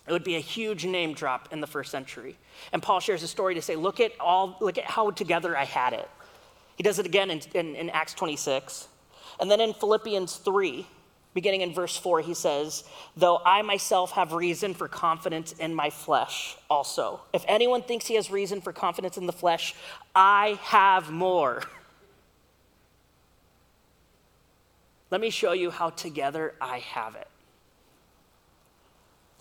It 0.07 0.13
would 0.13 0.25
be 0.25 0.37
a 0.37 0.41
huge 0.41 0.85
name 0.87 1.15
drop 1.15 1.53
in 1.53 1.61
the 1.61 1.67
first 1.67 1.91
century. 1.91 2.37
And 2.73 2.83
Paul 2.83 3.01
shares 3.01 3.23
a 3.23 3.29
story 3.29 3.55
to 3.57 3.63
say, 3.63 3.75
look 3.75 3.99
at 3.99 4.13
all, 4.21 4.57
look 4.61 4.79
at 4.79 4.85
how 4.85 5.11
together 5.11 5.57
I 5.57 5.65
had 5.65 5.93
it. 5.93 6.09
He 6.77 6.83
does 6.83 6.99
it 6.99 7.07
again 7.07 7.31
in, 7.31 7.41
in, 7.55 7.75
in 7.75 7.91
Acts 7.91 8.15
26. 8.15 8.87
And 9.41 9.51
then 9.51 9.61
in 9.61 9.75
Philippians 9.75 10.37
3, 10.37 10.87
beginning 11.35 11.63
in 11.63 11.75
verse 11.75 11.97
4, 11.97 12.21
he 12.21 12.35
says, 12.35 12.85
Though 13.17 13.41
I 13.45 13.63
myself 13.63 14.13
have 14.13 14.33
reason 14.33 14.75
for 14.75 14.87
confidence 14.87 15.53
in 15.53 15.75
my 15.75 15.91
flesh 15.91 16.57
also. 16.71 17.23
If 17.33 17.45
anyone 17.49 17.83
thinks 17.83 18.07
he 18.07 18.15
has 18.15 18.31
reason 18.31 18.61
for 18.61 18.73
confidence 18.73 19.17
in 19.17 19.27
the 19.27 19.33
flesh, 19.33 19.75
I 20.15 20.59
have 20.63 21.11
more. 21.11 21.63
Let 25.11 25.21
me 25.21 25.31
show 25.31 25.53
you 25.53 25.71
how 25.71 25.91
together 25.91 26.55
I 26.61 26.79
have 26.79 27.17
it 27.17 27.29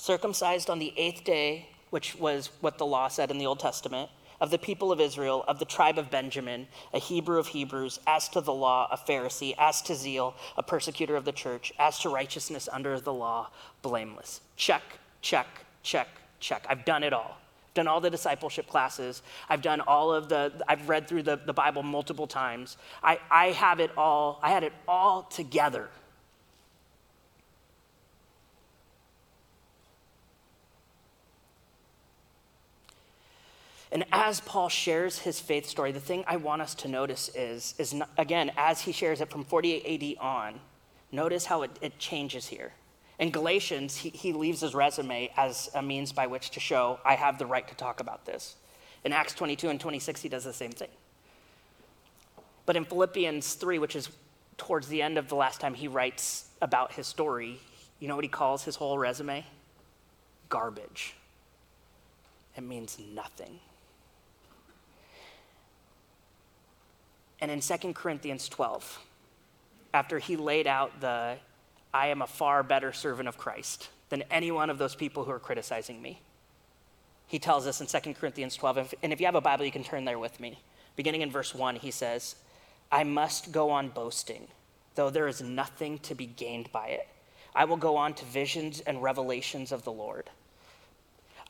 circumcised 0.05 0.69
on 0.69 0.77
the 0.77 0.93
eighth 0.97 1.23
day, 1.23 1.67
which 1.89 2.15
was 2.15 2.51
what 2.61 2.77
the 2.77 2.85
law 2.85 3.07
said 3.07 3.31
in 3.31 3.39
the 3.39 3.45
Old 3.47 3.59
Testament, 3.59 4.09
of 4.39 4.51
the 4.51 4.57
people 4.57 4.91
of 4.91 4.99
Israel, 4.99 5.43
of 5.47 5.57
the 5.57 5.65
tribe 5.65 5.97
of 5.97 6.11
Benjamin, 6.11 6.67
a 6.93 6.99
Hebrew 6.99 7.39
of 7.39 7.47
Hebrews, 7.47 7.99
as 8.05 8.29
to 8.29 8.41
the 8.41 8.53
law, 8.53 8.87
a 8.91 8.97
Pharisee, 8.97 9.55
as 9.57 9.81
to 9.83 9.95
zeal, 9.95 10.35
a 10.57 10.63
persecutor 10.63 11.15
of 11.15 11.25
the 11.25 11.31
church, 11.31 11.73
as 11.79 11.97
to 11.99 12.09
righteousness 12.09 12.69
under 12.71 12.99
the 12.99 13.13
law, 13.13 13.49
blameless. 13.81 14.41
Check, 14.57 14.83
check, 15.21 15.47
check, 15.81 16.07
check. 16.39 16.65
I've 16.69 16.85
done 16.85 17.01
it 17.01 17.13
all. 17.13 17.37
I've 17.69 17.73
done 17.73 17.87
all 17.87 18.01
the 18.01 18.11
discipleship 18.11 18.67
classes. 18.67 19.23
I've 19.49 19.63
done 19.63 19.81
all 19.81 20.13
of 20.13 20.29
the, 20.29 20.51
I've 20.67 20.87
read 20.87 21.07
through 21.07 21.23
the, 21.23 21.37
the 21.37 21.53
Bible 21.53 21.81
multiple 21.81 22.27
times. 22.27 22.77
I, 23.01 23.19
I 23.31 23.47
have 23.47 23.79
it 23.79 23.89
all, 23.97 24.39
I 24.43 24.51
had 24.51 24.63
it 24.63 24.73
all 24.87 25.23
together. 25.23 25.89
And 33.91 34.05
as 34.11 34.41
Paul 34.41 34.69
shares 34.69 35.19
his 35.19 35.39
faith 35.39 35.65
story, 35.67 35.91
the 35.91 35.99
thing 35.99 36.23
I 36.27 36.37
want 36.37 36.61
us 36.61 36.75
to 36.75 36.87
notice 36.87 37.29
is, 37.35 37.75
is 37.77 37.93
not, 37.93 38.09
again, 38.17 38.51
as 38.57 38.81
he 38.81 38.91
shares 38.91 39.21
it 39.21 39.29
from 39.29 39.43
48 39.43 40.17
AD 40.19 40.23
on, 40.23 40.59
notice 41.11 41.45
how 41.45 41.61
it, 41.61 41.71
it 41.81 41.97
changes 41.99 42.47
here. 42.47 42.73
In 43.19 43.29
Galatians, 43.31 43.95
he, 43.95 44.09
he 44.09 44.33
leaves 44.33 44.61
his 44.61 44.75
resume 44.75 45.31
as 45.37 45.69
a 45.73 45.81
means 45.81 46.11
by 46.11 46.27
which 46.27 46.49
to 46.51 46.59
show, 46.59 46.99
I 47.05 47.15
have 47.15 47.37
the 47.37 47.45
right 47.45 47.67
to 47.67 47.75
talk 47.75 47.99
about 47.99 48.25
this. 48.25 48.55
In 49.03 49.13
Acts 49.13 49.33
22 49.33 49.69
and 49.69 49.79
26, 49.79 50.21
he 50.21 50.29
does 50.29 50.43
the 50.43 50.53
same 50.53 50.71
thing. 50.71 50.89
But 52.65 52.75
in 52.75 52.85
Philippians 52.85 53.53
3, 53.53 53.79
which 53.79 53.95
is 53.95 54.09
towards 54.57 54.87
the 54.87 55.01
end 55.01 55.17
of 55.17 55.29
the 55.29 55.35
last 55.35 55.61
time 55.61 55.73
he 55.73 55.87
writes 55.87 56.49
about 56.61 56.93
his 56.93 57.07
story, 57.07 57.59
you 57.99 58.07
know 58.07 58.15
what 58.15 58.25
he 58.25 58.29
calls 58.29 58.63
his 58.63 58.75
whole 58.75 58.97
resume? 58.97 59.45
Garbage. 60.49 61.15
It 62.57 62.63
means 62.63 62.97
nothing. 63.13 63.59
And 67.45 67.51
in 67.51 67.59
2 67.59 67.93
Corinthians 67.93 68.49
12, 68.49 69.01
after 69.93 70.17
he 70.17 70.35
laid 70.35 70.65
out 70.65 70.99
the, 70.99 71.37
I 71.93 72.07
am 72.07 72.23
a 72.23 72.27
far 72.27 72.63
better 72.63 72.91
servant 72.91 73.27
of 73.27 73.37
Christ 73.37 73.89
than 74.09 74.23
any 74.31 74.49
one 74.49 74.71
of 74.71 74.79
those 74.79 74.95
people 74.95 75.25
who 75.25 75.29
are 75.29 75.37
criticizing 75.37 76.01
me, 76.01 76.23
he 77.27 77.37
tells 77.37 77.67
us 77.67 77.81
in 77.81 78.01
2 78.01 78.15
Corinthians 78.15 78.55
12, 78.55 78.95
and 79.03 79.13
if 79.13 79.19
you 79.19 79.27
have 79.27 79.35
a 79.35 79.41
Bible, 79.41 79.63
you 79.63 79.71
can 79.71 79.83
turn 79.83 80.05
there 80.05 80.17
with 80.17 80.39
me. 80.39 80.57
Beginning 80.95 81.21
in 81.21 81.29
verse 81.29 81.53
1, 81.53 81.75
he 81.75 81.91
says, 81.91 82.33
I 82.91 83.03
must 83.03 83.51
go 83.51 83.69
on 83.69 83.89
boasting, 83.89 84.47
though 84.95 85.11
there 85.11 85.27
is 85.27 85.43
nothing 85.43 85.99
to 85.99 86.15
be 86.15 86.25
gained 86.25 86.71
by 86.71 86.87
it. 86.87 87.07
I 87.53 87.65
will 87.65 87.77
go 87.77 87.95
on 87.95 88.15
to 88.15 88.25
visions 88.25 88.79
and 88.79 89.03
revelations 89.03 89.71
of 89.71 89.83
the 89.83 89.91
Lord. 89.91 90.31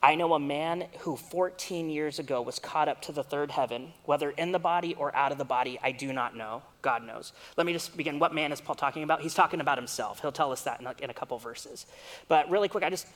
I 0.05 0.13
know 0.13 0.35
a 0.35 0.39
man 0.39 0.85
who 0.99 1.15
14 1.15 1.89
years 1.89 2.19
ago 2.19 2.39
was 2.39 2.59
caught 2.59 2.87
up 2.87 3.01
to 3.01 3.11
the 3.11 3.23
third 3.23 3.49
heaven, 3.49 3.91
whether 4.03 4.29
in 4.29 4.51
the 4.51 4.59
body 4.59 4.93
or 4.93 5.13
out 5.15 5.31
of 5.31 5.39
the 5.39 5.45
body, 5.45 5.79
I 5.81 5.93
do 5.93 6.13
not 6.13 6.37
know. 6.37 6.61
God 6.83 7.03
knows. 7.03 7.33
Let 7.57 7.65
me 7.65 7.73
just 7.73 7.97
begin. 7.97 8.19
What 8.19 8.31
man 8.31 8.51
is 8.51 8.61
Paul 8.61 8.75
talking 8.75 9.01
about? 9.01 9.21
He's 9.21 9.33
talking 9.33 9.61
about 9.61 9.79
himself. 9.79 10.21
He'll 10.21 10.31
tell 10.31 10.51
us 10.51 10.61
that 10.61 10.79
in 10.79 10.85
a, 10.85 10.93
in 11.01 11.09
a 11.09 11.13
couple 11.15 11.39
verses. 11.39 11.87
But 12.27 12.47
really 12.51 12.67
quick, 12.67 12.83
I 12.83 12.91
just, 12.91 13.07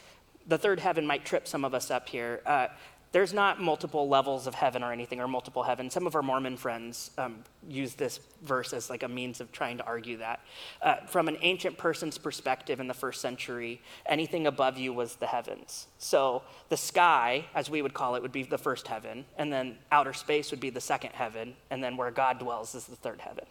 the 0.48 0.58
third 0.58 0.80
heaven 0.80 1.06
might 1.06 1.26
trip 1.26 1.48
some 1.48 1.64
of 1.64 1.76
us 1.76 1.92
up 1.92 2.10
here. 2.10 2.42
Uh, 2.44 2.70
there's 3.12 3.34
not 3.34 3.60
multiple 3.60 4.08
levels 4.08 4.46
of 4.46 4.54
heaven 4.54 4.84
or 4.84 4.92
anything, 4.92 5.20
or 5.20 5.28
multiple 5.28 5.64
heaven. 5.64 5.90
Some 5.90 6.06
of 6.06 6.16
our 6.16 6.22
Mormon 6.22 6.58
friends 6.58 7.10
um, 7.18 7.44
use 7.68 7.96
this 7.96 8.20
verse 8.44 8.72
as 8.72 8.90
like 8.90 9.02
a 9.02 9.08
means 9.08 9.42
of 9.42 9.52
trying 9.52 9.78
to 9.78 9.86
argue 9.86 10.18
that. 10.18 10.42
Uh, 10.82 10.98
from 11.08 11.28
an 11.28 11.38
ancient 11.42 11.78
person's 11.78 12.20
perspective 12.20 12.80
in 12.80 12.88
the 12.88 12.94
first 12.94 13.20
century, 13.20 13.82
anything 14.06 14.46
above 14.46 14.78
you 14.78 14.94
was 14.94 15.16
the 15.16 15.26
heavens. 15.26 15.88
So 15.98 16.44
the 16.70 16.78
sky, 16.78 17.46
as 17.56 17.70
we 17.70 17.82
would 17.82 17.96
call 17.96 18.16
it, 18.16 18.22
would 18.22 18.32
be 18.32 18.44
the 18.44 18.60
first 18.60 18.88
heaven, 18.88 19.26
and 19.38 19.52
then 19.52 19.78
outer 19.92 20.14
space 20.14 20.52
would 20.52 20.60
be 20.60 20.70
the 20.70 20.82
second 20.82 21.14
heaven, 21.14 21.56
and 21.72 21.84
then 21.84 21.98
where 21.98 22.12
God 22.12 22.38
dwells 22.38 22.76
is 22.76 22.86
the 22.86 22.96
third 22.96 23.22
heaven. 23.22 23.46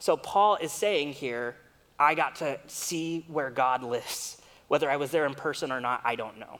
So 0.00 0.16
Paul 0.16 0.56
is 0.56 0.72
saying 0.72 1.12
here, 1.12 1.54
I 2.00 2.16
got 2.16 2.34
to 2.36 2.58
see 2.66 3.24
where 3.28 3.50
God 3.50 3.84
lives. 3.84 4.38
Whether 4.66 4.90
I 4.90 4.96
was 4.96 5.12
there 5.12 5.26
in 5.26 5.34
person 5.34 5.70
or 5.70 5.80
not, 5.80 6.00
I 6.04 6.16
don't 6.16 6.38
know. 6.38 6.58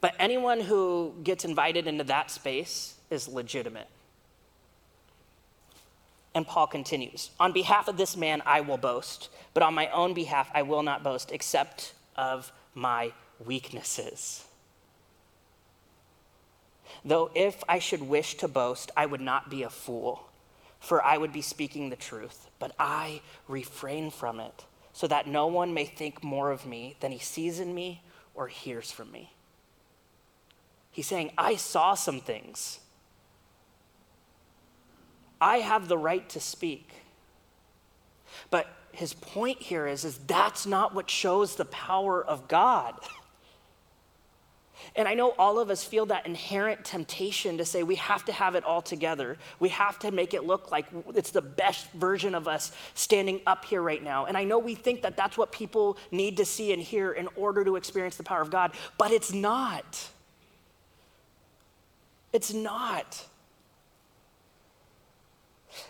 But 0.00 0.14
anyone 0.18 0.60
who 0.60 1.14
gets 1.22 1.44
invited 1.44 1.86
into 1.86 2.04
that 2.04 2.30
space 2.30 2.94
is 3.10 3.28
legitimate. 3.28 3.88
And 6.34 6.46
Paul 6.46 6.66
continues 6.66 7.30
On 7.40 7.52
behalf 7.52 7.88
of 7.88 7.96
this 7.96 8.16
man, 8.16 8.42
I 8.44 8.60
will 8.60 8.76
boast, 8.76 9.30
but 9.54 9.62
on 9.62 9.74
my 9.74 9.88
own 9.88 10.12
behalf, 10.12 10.50
I 10.54 10.62
will 10.62 10.82
not 10.82 11.02
boast, 11.02 11.32
except 11.32 11.94
of 12.14 12.52
my 12.74 13.12
weaknesses. 13.44 14.44
Though 17.04 17.30
if 17.34 17.62
I 17.68 17.78
should 17.78 18.02
wish 18.02 18.34
to 18.36 18.48
boast, 18.48 18.90
I 18.96 19.06
would 19.06 19.20
not 19.20 19.48
be 19.48 19.62
a 19.62 19.70
fool, 19.70 20.28
for 20.78 21.02
I 21.02 21.16
would 21.16 21.32
be 21.32 21.42
speaking 21.42 21.88
the 21.88 21.96
truth, 21.96 22.48
but 22.58 22.72
I 22.78 23.22
refrain 23.48 24.10
from 24.10 24.40
it, 24.40 24.64
so 24.92 25.06
that 25.06 25.26
no 25.26 25.46
one 25.46 25.72
may 25.72 25.84
think 25.84 26.22
more 26.22 26.50
of 26.50 26.66
me 26.66 26.96
than 27.00 27.12
he 27.12 27.18
sees 27.18 27.60
in 27.60 27.74
me 27.74 28.02
or 28.34 28.48
hears 28.48 28.90
from 28.90 29.10
me. 29.10 29.32
He's 30.96 31.06
saying, 31.06 31.32
I 31.36 31.56
saw 31.56 31.92
some 31.92 32.20
things. 32.20 32.80
I 35.38 35.58
have 35.58 35.88
the 35.88 35.98
right 35.98 36.26
to 36.30 36.40
speak. 36.40 36.88
But 38.48 38.66
his 38.92 39.12
point 39.12 39.60
here 39.60 39.86
is, 39.86 40.06
is 40.06 40.16
that's 40.16 40.64
not 40.64 40.94
what 40.94 41.10
shows 41.10 41.56
the 41.56 41.66
power 41.66 42.24
of 42.24 42.48
God. 42.48 42.94
And 44.94 45.06
I 45.06 45.12
know 45.12 45.34
all 45.38 45.58
of 45.58 45.68
us 45.68 45.84
feel 45.84 46.06
that 46.06 46.24
inherent 46.24 46.86
temptation 46.86 47.58
to 47.58 47.66
say 47.66 47.82
we 47.82 47.96
have 47.96 48.24
to 48.24 48.32
have 48.32 48.54
it 48.54 48.64
all 48.64 48.80
together. 48.80 49.36
We 49.60 49.68
have 49.68 49.98
to 49.98 50.10
make 50.10 50.32
it 50.32 50.44
look 50.44 50.70
like 50.70 50.86
it's 51.14 51.30
the 51.30 51.42
best 51.42 51.92
version 51.92 52.34
of 52.34 52.48
us 52.48 52.72
standing 52.94 53.42
up 53.46 53.66
here 53.66 53.82
right 53.82 54.02
now. 54.02 54.24
And 54.24 54.34
I 54.34 54.44
know 54.44 54.58
we 54.58 54.74
think 54.74 55.02
that 55.02 55.14
that's 55.14 55.36
what 55.36 55.52
people 55.52 55.98
need 56.10 56.38
to 56.38 56.46
see 56.46 56.72
and 56.72 56.80
hear 56.80 57.12
in 57.12 57.28
order 57.36 57.66
to 57.66 57.76
experience 57.76 58.16
the 58.16 58.22
power 58.22 58.40
of 58.40 58.50
God, 58.50 58.72
but 58.96 59.10
it's 59.10 59.34
not. 59.34 60.08
It's 62.36 62.52
not. 62.52 63.24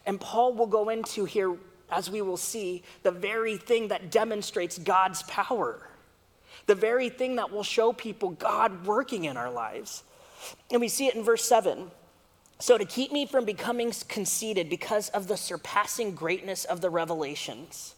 And 0.07 0.21
Paul 0.21 0.55
will 0.55 0.69
go 0.69 0.91
into 0.91 1.25
here, 1.25 1.57
as 1.91 2.09
we 2.09 2.23
will 2.23 2.37
see, 2.37 2.85
the 3.03 3.11
very 3.11 3.57
thing 3.57 3.89
that 3.89 4.13
demonstrates 4.13 4.79
God's 4.79 5.25
power, 5.25 5.89
the 6.67 6.77
very 6.77 7.09
thing 7.09 7.35
that 7.35 7.51
will 7.51 7.65
show 7.65 7.93
people 7.93 8.31
God 8.31 8.87
working 8.87 9.25
in 9.25 9.37
our 9.37 9.51
lives. 9.51 10.05
And 10.71 10.81
we 10.81 10.87
see 10.87 11.09
it 11.09 11.17
in 11.17 11.25
verse 11.25 11.45
7. 11.45 11.91
So, 12.61 12.79
to 12.79 12.85
keep 12.85 13.11
me 13.11 13.27
from 13.27 13.45
becoming 13.45 13.93
conceited 14.07 14.71
because 14.71 15.09
of 15.09 15.27
the 15.27 15.37
surpassing 15.37 16.15
greatness 16.15 16.65
of 16.65 16.81
the 16.81 16.91
revelations, 16.91 17.96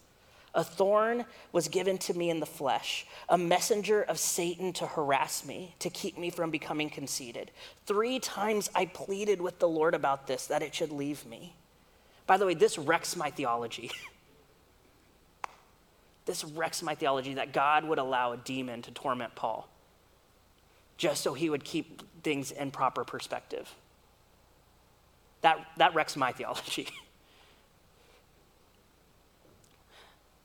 a 0.54 0.64
thorn 0.64 1.24
was 1.52 1.68
given 1.68 1.98
to 1.98 2.14
me 2.14 2.30
in 2.30 2.40
the 2.40 2.46
flesh, 2.46 3.06
a 3.28 3.38
messenger 3.38 4.02
of 4.02 4.18
Satan 4.18 4.72
to 4.74 4.86
harass 4.86 5.44
me, 5.44 5.74
to 5.78 5.90
keep 5.90 6.18
me 6.18 6.30
from 6.30 6.50
becoming 6.50 6.90
conceited. 6.90 7.50
Three 7.86 8.18
times 8.18 8.70
I 8.74 8.86
pleaded 8.86 9.40
with 9.40 9.58
the 9.58 9.68
Lord 9.68 9.94
about 9.94 10.26
this, 10.26 10.46
that 10.46 10.62
it 10.62 10.74
should 10.74 10.92
leave 10.92 11.26
me. 11.26 11.54
By 12.26 12.36
the 12.36 12.46
way, 12.46 12.54
this 12.54 12.78
wrecks 12.78 13.16
my 13.16 13.30
theology. 13.30 13.90
this 16.24 16.44
wrecks 16.44 16.82
my 16.82 16.94
theology 16.94 17.34
that 17.34 17.52
God 17.52 17.84
would 17.84 17.98
allow 17.98 18.32
a 18.32 18.36
demon 18.36 18.82
to 18.82 18.90
torment 18.90 19.34
Paul 19.34 19.68
just 20.98 21.22
so 21.22 21.32
he 21.32 21.48
would 21.48 21.64
keep 21.64 22.02
things 22.22 22.50
in 22.50 22.70
proper 22.70 23.04
perspective. 23.04 23.72
That, 25.40 25.64
that 25.78 25.94
wrecks 25.94 26.16
my 26.16 26.32
theology. 26.32 26.88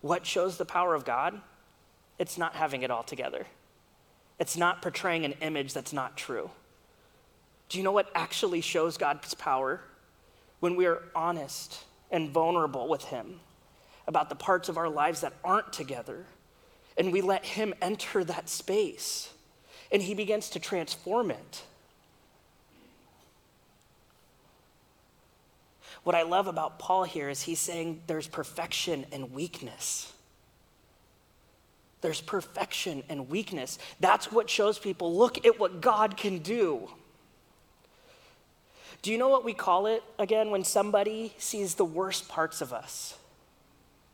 What 0.00 0.26
shows 0.26 0.56
the 0.56 0.64
power 0.64 0.94
of 0.94 1.04
God? 1.04 1.40
It's 2.18 2.38
not 2.38 2.54
having 2.54 2.82
it 2.82 2.90
all 2.90 3.02
together. 3.02 3.46
It's 4.38 4.56
not 4.56 4.82
portraying 4.82 5.24
an 5.24 5.34
image 5.40 5.74
that's 5.74 5.92
not 5.92 6.16
true. 6.16 6.50
Do 7.68 7.78
you 7.78 7.84
know 7.84 7.92
what 7.92 8.10
actually 8.14 8.60
shows 8.60 8.96
God's 8.96 9.34
power? 9.34 9.80
When 10.60 10.76
we 10.76 10.86
are 10.86 11.02
honest 11.14 11.84
and 12.10 12.30
vulnerable 12.30 12.88
with 12.88 13.04
Him 13.04 13.40
about 14.06 14.28
the 14.28 14.34
parts 14.34 14.68
of 14.68 14.78
our 14.78 14.88
lives 14.88 15.20
that 15.20 15.34
aren't 15.44 15.72
together, 15.72 16.24
and 16.96 17.12
we 17.12 17.20
let 17.20 17.44
Him 17.44 17.74
enter 17.82 18.24
that 18.24 18.48
space, 18.48 19.32
and 19.92 20.02
He 20.02 20.14
begins 20.14 20.50
to 20.50 20.60
transform 20.60 21.30
it. 21.30 21.62
What 26.04 26.14
I 26.14 26.22
love 26.22 26.46
about 26.46 26.78
Paul 26.78 27.04
here 27.04 27.28
is 27.28 27.42
he's 27.42 27.60
saying 27.60 28.02
there's 28.06 28.26
perfection 28.26 29.06
and 29.12 29.32
weakness. 29.32 30.12
There's 32.00 32.20
perfection 32.20 33.02
and 33.08 33.28
weakness. 33.28 33.78
That's 34.00 34.30
what 34.30 34.48
shows 34.48 34.78
people 34.78 35.14
look 35.14 35.44
at 35.44 35.58
what 35.58 35.80
God 35.80 36.16
can 36.16 36.38
do. 36.38 36.88
Do 39.02 39.12
you 39.12 39.18
know 39.18 39.28
what 39.28 39.44
we 39.44 39.54
call 39.54 39.86
it 39.86 40.02
again 40.18 40.50
when 40.50 40.64
somebody 40.64 41.32
sees 41.38 41.74
the 41.74 41.84
worst 41.84 42.28
parts 42.28 42.60
of 42.60 42.72
us 42.72 43.16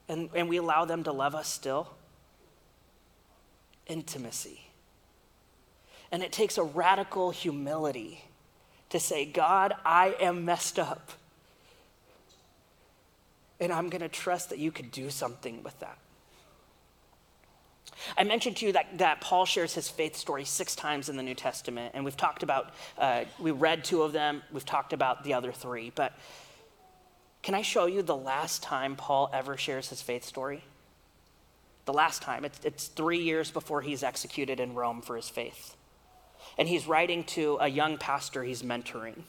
and, 0.08 0.28
and 0.34 0.48
we 0.48 0.58
allow 0.58 0.84
them 0.84 1.04
to 1.04 1.12
love 1.12 1.34
us 1.34 1.48
still? 1.48 1.88
Intimacy. 3.86 4.60
And 6.12 6.22
it 6.22 6.32
takes 6.32 6.58
a 6.58 6.62
radical 6.62 7.30
humility 7.30 8.24
to 8.90 9.00
say, 9.00 9.24
God, 9.24 9.74
I 9.84 10.14
am 10.20 10.44
messed 10.44 10.78
up. 10.78 11.12
And 13.60 13.72
I'm 13.72 13.88
going 13.88 14.02
to 14.02 14.08
trust 14.08 14.50
that 14.50 14.58
you 14.58 14.72
could 14.72 14.90
do 14.90 15.10
something 15.10 15.62
with 15.62 15.78
that. 15.80 15.98
I 18.18 18.24
mentioned 18.24 18.56
to 18.58 18.66
you 18.66 18.72
that, 18.72 18.98
that 18.98 19.20
Paul 19.20 19.44
shares 19.44 19.74
his 19.74 19.88
faith 19.88 20.16
story 20.16 20.44
six 20.44 20.74
times 20.74 21.08
in 21.08 21.16
the 21.16 21.22
New 21.22 21.34
Testament, 21.34 21.92
and 21.94 22.04
we've 22.04 22.16
talked 22.16 22.42
about, 22.42 22.74
uh, 22.98 23.24
we 23.38 23.50
read 23.50 23.84
two 23.84 24.02
of 24.02 24.12
them, 24.12 24.42
we've 24.52 24.64
talked 24.64 24.92
about 24.92 25.24
the 25.24 25.34
other 25.34 25.52
three, 25.52 25.92
but 25.94 26.12
can 27.44 27.54
I 27.54 27.60
show 27.60 27.84
you 27.84 28.00
the 28.02 28.16
last 28.16 28.62
time 28.62 28.96
Paul 28.96 29.30
ever 29.32 29.58
shares 29.58 29.90
his 29.90 30.00
faith 30.00 30.24
story? 30.24 30.64
The 31.84 31.92
last 31.92 32.22
time. 32.22 32.42
It's, 32.46 32.58
it's 32.64 32.86
three 32.86 33.22
years 33.22 33.50
before 33.50 33.82
he's 33.82 34.02
executed 34.02 34.60
in 34.60 34.74
Rome 34.74 35.02
for 35.02 35.14
his 35.14 35.28
faith. 35.28 35.76
And 36.56 36.66
he's 36.66 36.86
writing 36.86 37.22
to 37.24 37.58
a 37.60 37.68
young 37.68 37.98
pastor 37.98 38.42
he's 38.42 38.62
mentoring. 38.62 39.24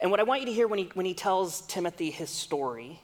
And 0.00 0.10
what 0.10 0.20
I 0.20 0.22
want 0.22 0.40
you 0.40 0.46
to 0.46 0.52
hear 0.54 0.66
when 0.66 0.78
he, 0.78 0.90
when 0.94 1.04
he 1.04 1.12
tells 1.12 1.60
Timothy 1.66 2.10
his 2.10 2.30
story 2.30 3.00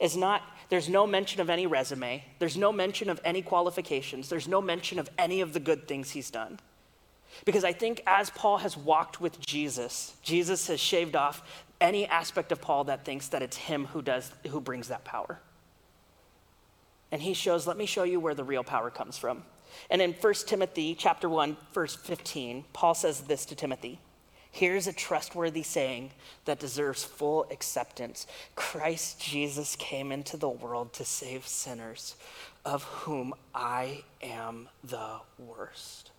is 0.00 0.16
not, 0.16 0.42
there's 0.68 0.88
no 0.88 1.06
mention 1.06 1.40
of 1.40 1.50
any 1.50 1.66
resume, 1.66 2.24
there's 2.38 2.56
no 2.56 2.72
mention 2.72 3.10
of 3.10 3.20
any 3.24 3.42
qualifications, 3.42 4.28
there's 4.28 4.48
no 4.48 4.60
mention 4.60 4.98
of 4.98 5.10
any 5.18 5.40
of 5.40 5.52
the 5.52 5.60
good 5.60 5.88
things 5.88 6.10
he's 6.10 6.30
done. 6.30 6.58
Because 7.44 7.64
I 7.64 7.72
think 7.72 8.02
as 8.06 8.30
Paul 8.30 8.58
has 8.58 8.76
walked 8.76 9.20
with 9.20 9.38
Jesus, 9.40 10.14
Jesus 10.22 10.66
has 10.68 10.80
shaved 10.80 11.14
off 11.14 11.42
any 11.80 12.06
aspect 12.06 12.52
of 12.52 12.60
Paul 12.60 12.84
that 12.84 13.04
thinks 13.04 13.28
that 13.28 13.42
it's 13.42 13.56
him 13.56 13.86
who 13.86 14.02
does 14.02 14.32
who 14.48 14.60
brings 14.60 14.88
that 14.88 15.04
power. 15.04 15.40
And 17.10 17.22
he 17.22 17.34
shows, 17.34 17.66
let 17.66 17.76
me 17.76 17.86
show 17.86 18.02
you 18.02 18.20
where 18.20 18.34
the 18.34 18.44
real 18.44 18.64
power 18.64 18.90
comes 18.90 19.16
from. 19.16 19.44
And 19.90 20.02
in 20.02 20.12
1 20.12 20.34
Timothy 20.46 20.94
chapter 20.94 21.28
1, 21.28 21.56
verse 21.72 21.94
15, 21.94 22.64
Paul 22.72 22.94
says 22.94 23.22
this 23.22 23.46
to 23.46 23.54
Timothy. 23.54 24.00
Here's 24.50 24.86
a 24.86 24.92
trustworthy 24.92 25.62
saying 25.62 26.10
that 26.44 26.58
deserves 26.58 27.04
full 27.04 27.46
acceptance 27.50 28.26
Christ 28.54 29.20
Jesus 29.20 29.76
came 29.76 30.10
into 30.10 30.36
the 30.36 30.48
world 30.48 30.92
to 30.94 31.04
save 31.04 31.46
sinners, 31.46 32.16
of 32.64 32.82
whom 32.82 33.34
I 33.54 34.02
am 34.22 34.68
the 34.82 35.20
worst. 35.38 36.10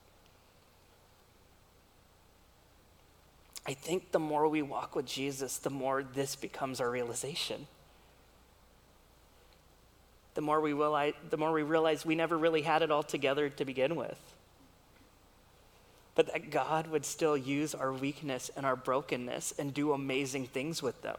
I 3.66 3.74
think 3.74 4.12
the 4.12 4.20
more 4.20 4.48
we 4.48 4.62
walk 4.62 4.96
with 4.96 5.06
Jesus, 5.06 5.58
the 5.58 5.70
more 5.70 6.02
this 6.02 6.36
becomes 6.36 6.82
our 6.82 6.90
realization. 6.90 7.68
The 10.34 10.42
more 10.42 10.62
we 10.62 10.74
realize, 10.74 11.14
the 11.30 11.38
more 11.38 11.52
we 11.52 11.64
realize 11.64 12.06
we 12.06 12.16
never 12.16 12.38
really 12.38 12.62
had 12.62 12.82
it 12.82 12.90
all 12.90 13.04
together 13.04 13.50
to 13.50 13.66
begin 13.66 13.96
with. 13.96 14.18
But 16.20 16.34
that 16.34 16.52
God 16.52 16.88
would 16.88 17.06
still 17.06 17.38
use 17.38 17.74
our 17.74 17.94
weakness 17.94 18.52
and 18.58 18.66
our 18.66 18.76
brokenness 18.76 19.54
and 19.58 19.74
do 19.74 19.94
amazing 19.94 20.48
things 20.48 20.84
with 20.84 21.02
them. 21.02 21.16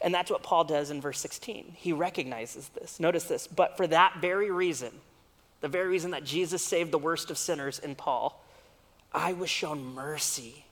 And 0.00 0.14
that's 0.14 0.30
what 0.30 0.42
Paul 0.42 0.64
does 0.64 0.90
in 0.90 1.02
verse 1.02 1.20
16. 1.20 1.74
He 1.76 1.92
recognizes 1.92 2.70
this. 2.70 2.98
Notice 2.98 3.24
this. 3.24 3.46
But 3.46 3.76
for 3.76 3.86
that 3.88 4.14
very 4.18 4.50
reason, 4.50 4.92
the 5.60 5.68
very 5.68 5.88
reason 5.88 6.12
that 6.12 6.24
Jesus 6.24 6.62
saved 6.62 6.90
the 6.90 6.98
worst 6.98 7.30
of 7.30 7.36
sinners 7.36 7.78
in 7.78 7.96
Paul, 7.96 8.42
I 9.12 9.34
was 9.34 9.50
shown 9.50 9.94
mercy 9.94 10.64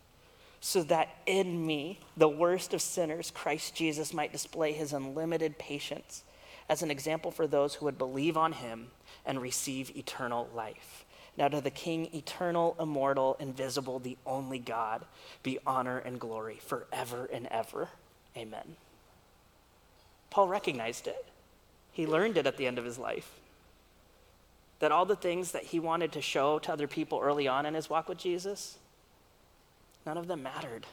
so 0.63 0.83
that 0.85 1.11
in 1.27 1.67
me, 1.67 2.01
the 2.17 2.27
worst 2.27 2.73
of 2.73 2.81
sinners, 2.81 3.31
Christ 3.31 3.75
Jesus 3.75 4.15
might 4.15 4.33
display 4.33 4.73
his 4.73 4.95
unlimited 4.95 5.59
patience 5.59 6.23
as 6.71 6.83
an 6.83 6.91
example 6.91 7.33
for 7.33 7.47
those 7.47 7.75
who 7.75 7.85
would 7.85 7.99
believe 7.99 8.39
on 8.39 8.53
him 8.53 8.87
and 9.27 9.43
receive 9.43 9.95
eternal 9.95 10.49
life. 10.55 11.05
Now, 11.39 11.47
to 11.47 11.61
the 11.61 11.71
King, 11.71 12.09
eternal, 12.13 12.75
immortal, 12.81 13.37
invisible, 13.39 14.01
the 14.01 14.19
only 14.27 14.59
God, 14.59 15.05
be 15.45 15.61
honor 15.65 15.99
and 15.99 16.19
glory 16.19 16.59
forever 16.61 17.31
and 17.33 17.47
ever. 17.47 17.89
Amen. 18.37 18.75
Paul 20.31 20.49
recognized 20.49 21.07
it. 21.07 21.25
He 21.93 22.09
learned 22.09 22.37
it 22.39 22.49
at 22.49 22.57
the 22.57 22.67
end 22.67 22.77
of 22.77 22.85
his 22.85 22.99
life. 22.99 23.31
That 24.81 24.91
all 24.91 25.07
the 25.07 25.15
things 25.15 25.53
that 25.53 25.63
he 25.63 25.79
wanted 25.79 26.11
to 26.13 26.21
show 26.21 26.59
to 26.59 26.73
other 26.73 26.89
people 26.89 27.21
early 27.23 27.47
on 27.47 27.67
in 27.67 27.75
his 27.75 27.89
walk 27.89 28.09
with 28.09 28.19
Jesus, 28.19 28.77
none 30.05 30.19
of 30.19 30.27
them 30.27 30.43
mattered. 30.43 30.87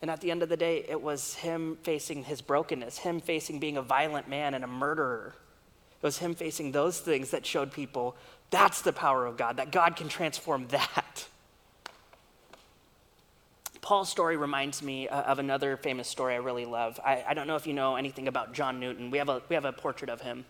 And 0.00 0.10
at 0.10 0.22
the 0.22 0.30
end 0.30 0.42
of 0.42 0.48
the 0.48 0.56
day, 0.56 0.84
it 0.88 1.00
was 1.00 1.34
him 1.34 1.76
facing 1.82 2.24
his 2.24 2.40
brokenness, 2.40 2.98
him 2.98 3.20
facing 3.20 3.58
being 3.58 3.76
a 3.76 3.82
violent 3.82 4.28
man 4.28 4.54
and 4.54 4.64
a 4.64 4.68
murderer. 4.68 5.34
It 6.00 6.06
was 6.06 6.18
him 6.18 6.34
facing 6.34 6.72
those 6.72 7.00
things 7.00 7.30
that 7.30 7.44
showed 7.44 7.70
people 7.70 8.16
that's 8.52 8.82
the 8.82 8.92
power 8.92 9.26
of 9.26 9.36
God, 9.36 9.56
that 9.56 9.72
God 9.72 9.96
can 9.96 10.08
transform 10.08 10.68
that. 10.68 11.26
Paul's 13.80 14.10
story 14.10 14.36
reminds 14.36 14.80
me 14.82 15.08
uh, 15.08 15.22
of 15.22 15.40
another 15.40 15.76
famous 15.76 16.06
story 16.06 16.34
I 16.34 16.36
really 16.36 16.66
love. 16.66 17.00
I, 17.04 17.24
I, 17.26 17.34
don't 17.34 17.48
know 17.48 17.56
if 17.56 17.66
you 17.66 17.72
know 17.72 17.96
anything 17.96 18.28
about 18.28 18.52
John 18.52 18.78
Newton. 18.78 19.10
We 19.10 19.18
have, 19.18 19.28
a, 19.28 19.42
we 19.48 19.54
have 19.54 19.64
a 19.64 19.72
portrait 19.72 20.08
of 20.08 20.20
him. 20.20 20.44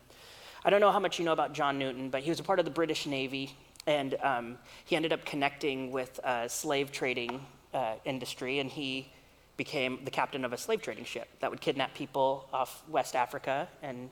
I 0.64 0.70
don't 0.70 0.80
know 0.80 0.90
how 0.90 0.98
much 0.98 1.18
you 1.18 1.24
know 1.24 1.32
about 1.32 1.54
John 1.54 1.78
Newton, 1.78 2.10
but 2.10 2.22
he 2.22 2.28
was 2.28 2.40
a 2.40 2.42
part 2.42 2.58
of 2.58 2.64
the 2.64 2.70
British 2.70 3.06
Navy, 3.06 3.56
and 3.86 4.16
um, 4.22 4.58
he 4.84 4.96
ended 4.96 5.12
up 5.12 5.24
connecting 5.24 5.90
with 5.92 6.20
a 6.24 6.48
slave 6.48 6.92
trading 6.92 7.46
uh, 7.72 7.94
industry, 8.04 8.58
and 8.58 8.68
he 8.68 9.10
became 9.56 10.00
the 10.04 10.10
captain 10.10 10.44
of 10.44 10.52
a 10.52 10.58
slave 10.58 10.82
trading 10.82 11.04
ship 11.04 11.28
that 11.40 11.50
would 11.50 11.60
kidnap 11.60 11.94
people 11.94 12.48
off 12.52 12.82
West 12.88 13.16
Africa. 13.16 13.68
And, 13.80 14.10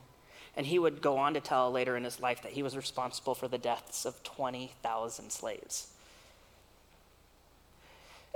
and 0.55 0.65
he 0.65 0.79
would 0.79 1.01
go 1.01 1.17
on 1.17 1.33
to 1.33 1.39
tell 1.39 1.71
later 1.71 1.95
in 1.95 2.03
his 2.03 2.19
life 2.19 2.41
that 2.43 2.51
he 2.51 2.63
was 2.63 2.75
responsible 2.75 3.35
for 3.35 3.47
the 3.47 3.57
deaths 3.57 4.05
of 4.05 4.21
20,000 4.23 5.31
slaves. 5.31 5.87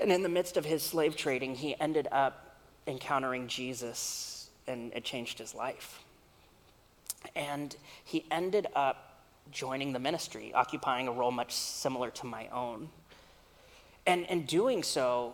And 0.02 0.12
in 0.12 0.24
the 0.24 0.30
midst 0.30 0.58
of 0.58 0.66
his 0.66 0.84
slave 0.84 1.16
trading, 1.16 1.56
he 1.56 1.80
ended 1.80 2.08
up 2.12 2.58
encountering 2.88 3.48
Jesus, 3.48 4.50
and 4.68 4.94
it 4.94 5.04
changed 5.04 5.40
his 5.40 5.56
life. 5.56 6.00
And 7.36 7.76
he 8.04 8.26
ended 8.30 8.68
up 8.76 9.20
joining 9.52 9.94
the 9.94 10.00
ministry, 10.00 10.54
occupying 10.54 11.08
a 11.08 11.12
role 11.12 11.32
much 11.32 11.54
similar 11.54 12.12
to 12.12 12.26
my 12.26 12.48
own. 12.50 12.90
And 14.06 14.26
in 14.26 14.46
doing 14.46 14.84
so, 14.84 15.34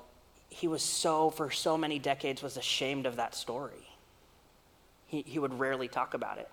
he 0.49 0.67
was 0.67 0.81
so, 0.81 1.29
for 1.29 1.49
so 1.49 1.77
many 1.77 1.99
decades, 1.99 2.41
was 2.41 2.57
ashamed 2.57 3.05
of 3.05 3.15
that 3.17 3.35
story. 3.35 3.87
He, 5.07 5.23
he 5.23 5.39
would 5.39 5.59
rarely 5.59 5.87
talk 5.87 6.13
about 6.13 6.37
it. 6.37 6.49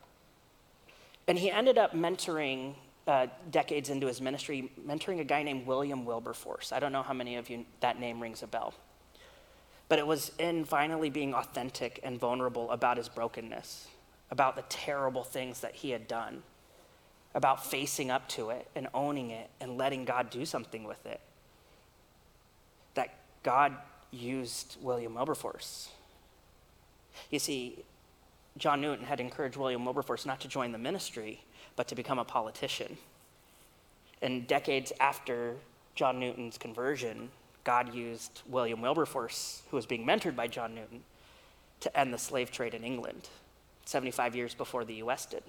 And 1.28 1.38
he 1.38 1.50
ended 1.50 1.76
up 1.76 1.92
mentoring 1.92 2.74
uh, 3.06 3.26
decades 3.50 3.90
into 3.90 4.06
his 4.06 4.20
ministry, 4.20 4.72
mentoring 4.86 5.20
a 5.20 5.24
guy 5.24 5.42
named 5.42 5.66
William 5.66 6.04
Wilberforce. 6.04 6.72
I 6.72 6.80
don't 6.80 6.90
know 6.92 7.02
how 7.02 7.14
many 7.14 7.36
of 7.36 7.48
you 7.50 7.66
that 7.80 8.00
name 8.00 8.20
rings 8.20 8.42
a 8.42 8.46
bell. 8.46 8.74
But 9.88 9.98
it 9.98 10.06
was 10.06 10.32
in 10.38 10.64
finally 10.64 11.10
being 11.10 11.34
authentic 11.34 12.00
and 12.02 12.18
vulnerable 12.18 12.70
about 12.70 12.96
his 12.96 13.08
brokenness, 13.08 13.88
about 14.30 14.56
the 14.56 14.64
terrible 14.68 15.24
things 15.24 15.60
that 15.60 15.74
he 15.74 15.90
had 15.90 16.08
done, 16.08 16.42
about 17.34 17.64
facing 17.64 18.10
up 18.10 18.28
to 18.30 18.50
it 18.50 18.68
and 18.74 18.88
owning 18.92 19.30
it 19.30 19.48
and 19.60 19.78
letting 19.78 20.04
God 20.04 20.30
do 20.30 20.44
something 20.44 20.84
with 20.84 21.04
it. 21.06 21.20
That 22.94 23.14
God 23.42 23.74
used 24.10 24.76
William 24.80 25.14
Wilberforce. 25.14 25.90
You 27.30 27.38
see, 27.38 27.84
John 28.58 28.80
Newton 28.80 29.06
had 29.06 29.20
encouraged 29.20 29.56
William 29.56 29.84
Wilberforce 29.84 30.26
not 30.26 30.40
to 30.40 30.48
join 30.48 30.72
the 30.72 30.78
ministry, 30.78 31.42
but 31.76 31.86
to 31.88 31.94
become 31.94 32.18
a 32.18 32.24
politician. 32.24 32.98
And 34.20 34.46
decades 34.46 34.92
after 34.98 35.54
John 35.94 36.18
Newton's 36.18 36.58
conversion, 36.58 37.30
God 37.62 37.94
used 37.94 38.42
William 38.48 38.82
Wilberforce, 38.82 39.62
who 39.70 39.76
was 39.76 39.86
being 39.86 40.04
mentored 40.04 40.34
by 40.34 40.48
John 40.48 40.74
Newton, 40.74 41.04
to 41.80 41.98
end 41.98 42.12
the 42.12 42.18
slave 42.18 42.50
trade 42.50 42.74
in 42.74 42.82
England, 42.82 43.28
75 43.84 44.34
years 44.34 44.54
before 44.54 44.84
the 44.84 44.94
US 44.94 45.26
did. 45.26 45.44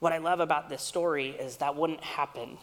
What 0.00 0.12
I 0.12 0.18
love 0.18 0.40
about 0.40 0.68
this 0.68 0.82
story 0.82 1.30
is 1.30 1.56
that 1.58 1.76
wouldn't 1.76 2.02
happen 2.02 2.58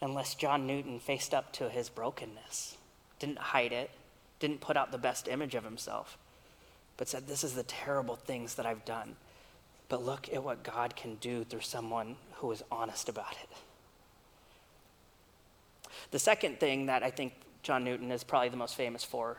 unless 0.00 0.34
John 0.34 0.66
Newton 0.66 1.00
faced 1.00 1.34
up 1.34 1.52
to 1.54 1.68
his 1.68 1.88
brokenness, 1.88 2.76
didn't 3.18 3.38
hide 3.38 3.72
it, 3.72 3.90
didn't 4.38 4.60
put 4.60 4.76
out 4.76 4.92
the 4.92 4.98
best 4.98 5.26
image 5.26 5.56
of 5.56 5.64
himself, 5.64 6.16
but 6.98 7.08
said, 7.08 7.26
This 7.26 7.42
is 7.42 7.54
the 7.54 7.62
terrible 7.62 8.16
things 8.16 8.56
that 8.56 8.66
I've 8.66 8.84
done. 8.84 9.16
But 9.88 10.04
look 10.04 10.28
at 10.30 10.44
what 10.44 10.62
God 10.62 10.94
can 10.94 11.14
do 11.14 11.44
through 11.44 11.62
someone 11.62 12.16
who 12.34 12.52
is 12.52 12.62
honest 12.70 13.08
about 13.08 13.32
it. 13.42 13.48
The 16.10 16.18
second 16.18 16.60
thing 16.60 16.86
that 16.86 17.02
I 17.02 17.10
think 17.10 17.32
John 17.62 17.84
Newton 17.84 18.10
is 18.10 18.22
probably 18.22 18.50
the 18.50 18.58
most 18.58 18.76
famous 18.76 19.02
for 19.02 19.38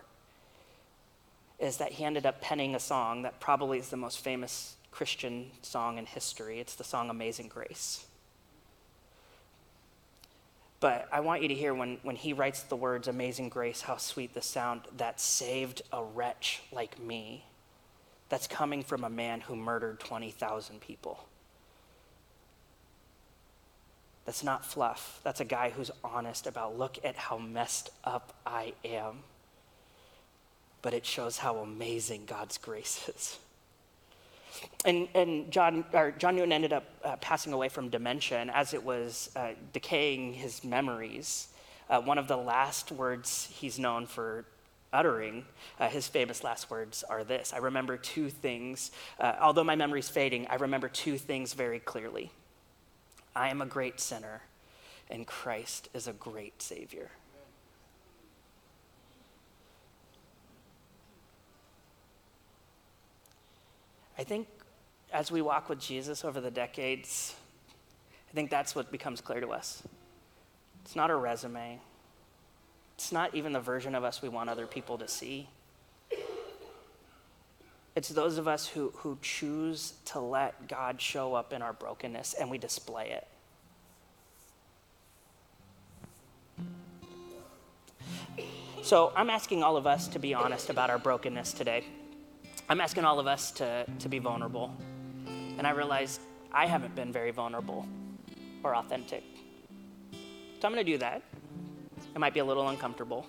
is 1.59 1.77
that 1.77 1.91
he 1.93 2.03
ended 2.03 2.25
up 2.25 2.41
penning 2.41 2.73
a 2.73 2.79
song 2.79 3.21
that 3.23 3.39
probably 3.39 3.77
is 3.77 3.89
the 3.89 3.97
most 3.97 4.19
famous 4.19 4.75
Christian 4.91 5.51
song 5.61 5.97
in 5.97 6.05
history. 6.05 6.59
It's 6.59 6.75
the 6.75 6.83
song 6.83 7.09
Amazing 7.09 7.49
Grace. 7.49 8.05
But 10.79 11.09
I 11.11 11.19
want 11.19 11.41
you 11.41 11.49
to 11.49 11.53
hear 11.53 11.73
when, 11.73 11.97
when 12.03 12.15
he 12.15 12.31
writes 12.31 12.63
the 12.63 12.77
words, 12.77 13.09
Amazing 13.09 13.49
Grace, 13.49 13.81
how 13.81 13.97
sweet 13.97 14.33
the 14.33 14.41
sound 14.41 14.81
that 14.95 15.19
saved 15.19 15.81
a 15.91 16.01
wretch 16.01 16.61
like 16.71 16.97
me 16.99 17.43
that's 18.29 18.47
coming 18.47 18.83
from 18.83 19.03
a 19.03 19.09
man 19.09 19.41
who 19.41 19.55
murdered 19.55 19.99
20,000 19.99 20.79
people. 20.79 21.27
That's 24.25 24.43
not 24.43 24.63
fluff. 24.63 25.19
That's 25.23 25.39
a 25.39 25.45
guy 25.45 25.71
who's 25.71 25.89
honest 26.03 26.45
about 26.45 26.77
look 26.77 26.99
at 27.03 27.15
how 27.15 27.39
messed 27.39 27.89
up 28.03 28.33
I 28.45 28.73
am. 28.85 29.23
But 30.83 30.93
it 30.93 31.05
shows 31.05 31.39
how 31.39 31.57
amazing 31.57 32.25
God's 32.27 32.59
grace 32.59 33.09
is. 33.15 33.39
And, 34.85 35.07
and 35.15 35.51
John, 35.51 35.85
or 35.93 36.11
John 36.11 36.35
Newton 36.35 36.51
ended 36.51 36.73
up 36.73 36.85
uh, 37.03 37.15
passing 37.17 37.53
away 37.53 37.69
from 37.69 37.89
dementia, 37.89 38.39
and 38.39 38.51
as 38.51 38.73
it 38.73 38.83
was 38.83 39.31
uh, 39.35 39.49
decaying 39.73 40.33
his 40.33 40.63
memories, 40.63 41.47
uh, 41.89 42.01
one 42.01 42.17
of 42.17 42.27
the 42.27 42.37
last 42.37 42.91
words 42.91 43.49
he's 43.51 43.79
known 43.79 44.05
for 44.05 44.45
uttering, 44.91 45.45
uh, 45.79 45.87
his 45.87 46.07
famous 46.07 46.43
last 46.43 46.69
words 46.69 47.03
are 47.03 47.23
this 47.23 47.53
I 47.53 47.57
remember 47.57 47.97
two 47.97 48.29
things. 48.29 48.91
Uh, 49.19 49.35
although 49.39 49.63
my 49.63 49.75
memory's 49.75 50.09
fading, 50.09 50.47
I 50.47 50.55
remember 50.55 50.89
two 50.89 51.17
things 51.17 51.53
very 51.53 51.79
clearly. 51.79 52.31
I 53.35 53.49
am 53.49 53.61
a 53.61 53.65
great 53.65 53.99
sinner, 53.99 54.41
and 55.09 55.25
Christ 55.25 55.89
is 55.93 56.07
a 56.07 56.13
great 56.13 56.61
Savior. 56.61 57.11
I 64.17 64.23
think 64.23 64.47
as 65.13 65.31
we 65.31 65.41
walk 65.41 65.69
with 65.69 65.79
Jesus 65.79 66.25
over 66.25 66.41
the 66.41 66.51
decades, 66.51 67.35
I 68.29 68.33
think 68.35 68.49
that's 68.49 68.75
what 68.75 68.91
becomes 68.91 69.21
clear 69.21 69.39
to 69.39 69.49
us. 69.49 69.81
It's 70.83 70.95
not 70.95 71.09
a 71.09 71.15
resume, 71.15 71.79
it's 72.99 73.13
not 73.13 73.33
even 73.33 73.53
the 73.53 73.61
version 73.61 73.95
of 73.95 74.03
us 74.03 74.21
we 74.21 74.27
want 74.27 74.49
other 74.49 74.67
people 74.67 74.97
to 74.97 75.07
see. 75.07 75.47
It's 77.95 78.09
those 78.09 78.37
of 78.37 78.45
us 78.45 78.67
who, 78.67 78.91
who 78.97 79.17
choose 79.21 79.93
to 80.07 80.19
let 80.19 80.67
God 80.67 80.99
show 80.99 81.33
up 81.33 81.53
in 81.53 81.61
our 81.61 81.71
brokenness 81.71 82.33
and 82.33 82.51
we 82.51 82.57
display 82.57 83.17
it. 88.37 88.45
So 88.81 89.13
I'm 89.15 89.29
asking 89.29 89.63
all 89.63 89.77
of 89.77 89.87
us 89.87 90.09
to 90.09 90.19
be 90.19 90.33
honest 90.33 90.69
about 90.69 90.89
our 90.89 90.99
brokenness 90.99 91.53
today. 91.53 91.85
I'm 92.67 92.81
asking 92.81 93.05
all 93.05 93.17
of 93.17 93.27
us 93.27 93.51
to, 93.51 93.85
to 93.99 94.09
be 94.09 94.19
vulnerable. 94.19 94.75
And 95.57 95.65
I 95.65 95.69
realize 95.69 96.19
I 96.51 96.65
haven't 96.65 96.95
been 96.95 97.13
very 97.13 97.31
vulnerable 97.31 97.87
or 98.61 98.75
authentic. 98.75 99.23
So 100.11 100.67
I'm 100.67 100.73
going 100.73 100.85
to 100.85 100.91
do 100.91 100.97
that. 100.97 101.23
It 102.13 102.19
might 102.19 102.33
be 102.33 102.39
a 102.39 102.45
little 102.45 102.67
uncomfortable. 102.67 103.25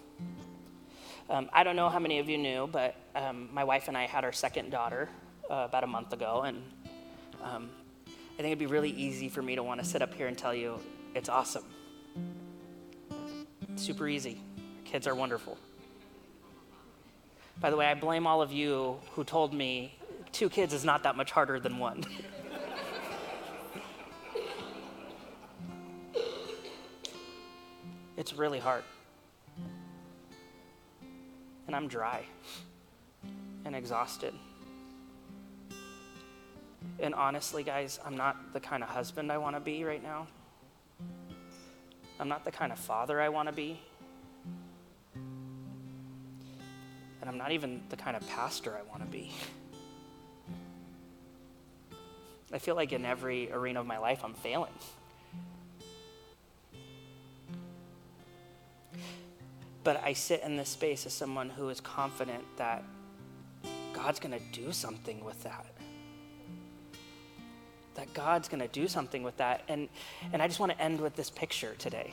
Um, 1.28 1.48
I 1.52 1.62
don't 1.62 1.76
know 1.76 1.88
how 1.88 1.98
many 1.98 2.18
of 2.18 2.28
you 2.28 2.38
knew, 2.38 2.68
but 2.70 2.96
um, 3.14 3.48
my 3.52 3.62
wife 3.62 3.88
and 3.88 3.96
I 3.96 4.06
had 4.06 4.24
our 4.24 4.32
second 4.32 4.70
daughter 4.70 5.08
uh, 5.50 5.66
about 5.68 5.84
a 5.84 5.86
month 5.86 6.12
ago, 6.12 6.42
and 6.42 6.62
um, 7.42 7.70
I 8.06 8.36
think 8.36 8.46
it'd 8.46 8.58
be 8.58 8.66
really 8.66 8.90
easy 8.90 9.28
for 9.28 9.42
me 9.42 9.54
to 9.54 9.62
want 9.62 9.80
to 9.80 9.86
sit 9.86 10.02
up 10.02 10.14
here 10.14 10.26
and 10.26 10.36
tell 10.36 10.54
you 10.54 10.80
it's 11.14 11.28
awesome. 11.28 11.64
It's 13.68 13.82
super 13.82 14.08
easy. 14.08 14.40
Kids 14.84 15.06
are 15.06 15.14
wonderful. 15.14 15.56
By 17.60 17.70
the 17.70 17.76
way, 17.76 17.86
I 17.86 17.94
blame 17.94 18.26
all 18.26 18.42
of 18.42 18.52
you 18.52 18.98
who 19.12 19.22
told 19.22 19.52
me 19.52 19.94
two 20.32 20.48
kids 20.48 20.72
is 20.72 20.84
not 20.84 21.02
that 21.02 21.16
much 21.16 21.30
harder 21.30 21.60
than 21.60 21.78
one. 21.78 22.04
it's 28.20 28.34
really 28.34 28.58
hard. 28.58 28.84
And 31.66 31.74
I'm 31.74 31.88
dry 31.88 32.22
and 33.64 33.74
exhausted. 33.74 34.34
And 36.98 37.14
honestly, 37.14 37.62
guys, 37.62 37.98
I'm 38.04 38.18
not 38.18 38.52
the 38.52 38.60
kind 38.60 38.82
of 38.82 38.90
husband 38.90 39.32
I 39.32 39.38
want 39.38 39.56
to 39.56 39.60
be 39.60 39.84
right 39.84 40.02
now. 40.02 40.26
I'm 42.20 42.28
not 42.28 42.44
the 42.44 42.50
kind 42.50 42.72
of 42.72 42.78
father 42.78 43.22
I 43.22 43.30
want 43.30 43.48
to 43.48 43.54
be. 43.54 43.80
And 45.14 45.24
I'm 47.24 47.38
not 47.38 47.52
even 47.52 47.80
the 47.88 47.96
kind 47.96 48.18
of 48.18 48.28
pastor 48.28 48.76
I 48.76 48.82
want 48.90 49.02
to 49.02 49.08
be. 49.08 49.32
I 52.52 52.58
feel 52.58 52.74
like 52.74 52.92
in 52.92 53.06
every 53.06 53.50
arena 53.50 53.80
of 53.80 53.86
my 53.86 53.96
life, 53.96 54.20
I'm 54.22 54.34
failing. 54.34 54.74
But 59.82 60.02
I 60.04 60.12
sit 60.12 60.42
in 60.42 60.56
this 60.56 60.68
space 60.68 61.06
as 61.06 61.12
someone 61.12 61.50
who 61.50 61.68
is 61.68 61.80
confident 61.80 62.44
that 62.56 62.84
God's 63.92 64.20
going 64.20 64.38
to 64.38 64.44
do 64.52 64.72
something 64.72 65.24
with 65.24 65.42
that. 65.42 65.66
That 67.94 68.12
God's 68.14 68.48
going 68.48 68.60
to 68.60 68.68
do 68.68 68.88
something 68.88 69.22
with 69.22 69.36
that. 69.38 69.62
And, 69.68 69.88
and 70.32 70.42
I 70.42 70.46
just 70.46 70.60
want 70.60 70.72
to 70.72 70.80
end 70.80 71.00
with 71.00 71.16
this 71.16 71.30
picture 71.30 71.74
today. 71.78 72.12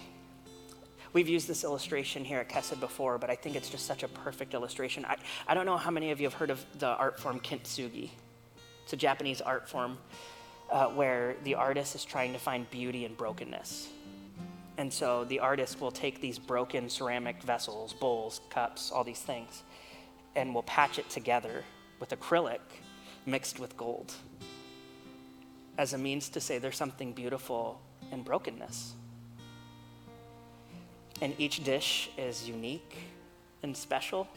We've 1.14 1.30
used 1.30 1.48
this 1.48 1.64
illustration 1.64 2.26
here 2.26 2.40
at 2.40 2.50
Kesed 2.50 2.80
before, 2.80 3.18
but 3.18 3.30
I 3.30 3.36
think 3.36 3.56
it's 3.56 3.70
just 3.70 3.86
such 3.86 4.04
a 4.04 4.08
perfect 4.08 4.54
illustration. 4.54 5.06
I, 5.06 5.18
I 5.48 5.54
don't 5.54 5.66
know 5.66 5.78
how 5.78 5.92
many 5.92 6.12
of 6.12 6.20
you 6.20 6.28
have 6.28 6.34
heard 6.34 6.50
of 6.50 6.66
the 6.80 6.88
art 6.88 7.20
form 7.20 7.40
kintsugi. 7.40 8.10
It's 8.84 8.94
a 8.94 8.98
Japanese 8.98 9.42
art 9.42 9.68
form 9.68 9.98
uh, 10.72 10.88
where 10.88 11.36
the 11.44 11.56
artist 11.56 11.96
is 11.96 12.06
trying 12.06 12.34
to 12.34 12.40
find 12.40 12.70
beauty 12.70 13.06
in 13.06 13.14
brokenness. 13.14 13.90
And 14.78 14.94
so 14.94 15.26
the 15.26 15.40
artist 15.40 15.82
will 15.82 15.92
take 15.92 16.22
these 16.22 16.38
broken 16.38 16.90
ceramic 16.90 17.42
vessels, 17.42 17.94
bowls, 17.94 18.42
cups, 18.50 18.92
all 18.92 19.04
these 19.04 19.22
things, 19.22 19.63
and 20.36 20.54
will 20.54 20.63
patch 20.63 21.00
it 21.00 21.10
together 21.10 21.63
with 22.00 22.10
acrylic 22.10 22.60
mixed 23.26 23.60
with 23.60 23.76
gold 23.76 24.13
as 25.78 25.94
a 25.94 25.98
means 25.98 26.30
to 26.30 26.42
say 26.42 26.58
there's 26.58 26.78
something 26.78 27.13
beautiful 27.13 27.80
in 28.12 28.24
brokenness. 28.24 28.94
And 31.22 31.34
each 31.38 31.63
dish 31.63 32.10
is 32.18 32.48
unique 32.48 32.98
and 33.63 33.76
special, 33.76 34.28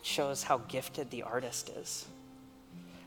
it 0.00 0.06
shows 0.06 0.42
how 0.42 0.58
gifted 0.68 1.10
the 1.10 1.22
artist 1.22 1.70
is. 1.70 2.06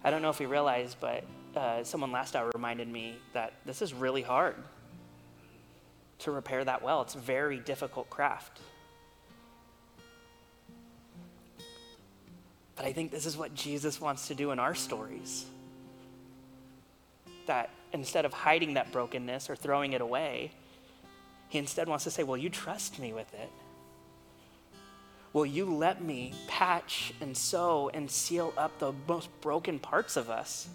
I 0.04 0.12
don't 0.12 0.22
know 0.22 0.30
if 0.30 0.40
you 0.40 0.48
realize, 0.48 0.96
but 1.00 1.24
uh, 1.56 1.84
someone 1.84 2.12
last 2.12 2.36
hour 2.36 2.52
reminded 2.54 2.88
me 2.88 3.16
that 3.34 3.54
this 3.66 3.82
is 3.82 3.94
really 3.94 4.22
hard 4.22 4.56
to 6.20 6.32
repair 6.32 6.64
that 6.64 6.82
well. 6.82 7.02
It's 7.02 7.16
a 7.16 7.20
very 7.20 7.60
difficult 7.60 8.10
craft. 8.10 8.60
But 12.76 12.86
I 12.86 12.94
think 12.94 13.12
this 13.12 13.26
is 13.26 13.36
what 13.36 13.54
Jesus 13.56 14.00
wants 14.00 14.28
to 14.28 14.36
do 14.36 14.52
in 14.52 14.60
our 14.60 14.76
stories. 14.76 15.46
That 17.48 17.70
instead 17.92 18.26
of 18.26 18.34
hiding 18.34 18.76
that 18.76 18.92
brokenness 18.92 19.50
or 19.50 19.56
throwing 19.56 19.94
it 19.94 20.02
away, 20.02 20.52
he 21.50 21.58
instead 21.58 21.88
wants 21.88 22.04
to 22.04 22.12
say, 22.12 22.24
Will 22.24 22.38
you 22.38 22.50
trust 22.50 23.00
me 23.00 23.14
with 23.14 23.34
it? 23.34 23.50
Will 25.34 25.46
you 25.46 25.66
let 25.66 26.02
me 26.02 26.34
patch 26.48 27.14
and 27.22 27.36
sew 27.36 27.90
and 27.94 28.10
seal 28.10 28.54
up 28.58 28.80
the 28.80 28.94
most 29.08 29.30
broken 29.42 29.80
parts 29.80 30.18
of 30.18 30.30
us? 30.30 30.68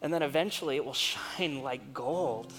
And 0.00 0.12
then 0.12 0.22
eventually 0.22 0.76
it 0.76 0.84
will 0.84 0.92
shine 0.94 1.62
like 1.62 1.92
gold. 1.92 2.52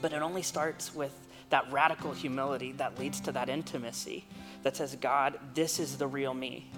But 0.00 0.12
it 0.12 0.22
only 0.22 0.42
starts 0.42 0.94
with 0.94 1.12
that 1.50 1.70
radical 1.70 2.12
humility 2.12 2.72
that 2.72 2.98
leads 2.98 3.20
to 3.20 3.32
that 3.32 3.48
intimacy 3.48 4.24
that 4.62 4.76
says, 4.76 4.96
God, 5.00 5.38
this 5.54 5.78
is 5.78 5.98
the 5.98 6.06
real 6.06 6.32
me. 6.32 6.70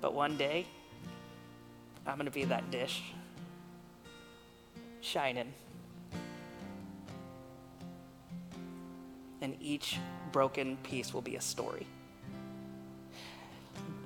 But 0.00 0.12
one 0.12 0.36
day, 0.36 0.66
I'm 2.06 2.16
going 2.16 2.26
to 2.26 2.32
be 2.32 2.44
that 2.44 2.70
dish 2.70 3.02
shining. 5.00 5.52
And 9.40 9.56
each 9.60 9.98
broken 10.32 10.76
piece 10.78 11.14
will 11.14 11.22
be 11.22 11.36
a 11.36 11.40
story. 11.40 11.86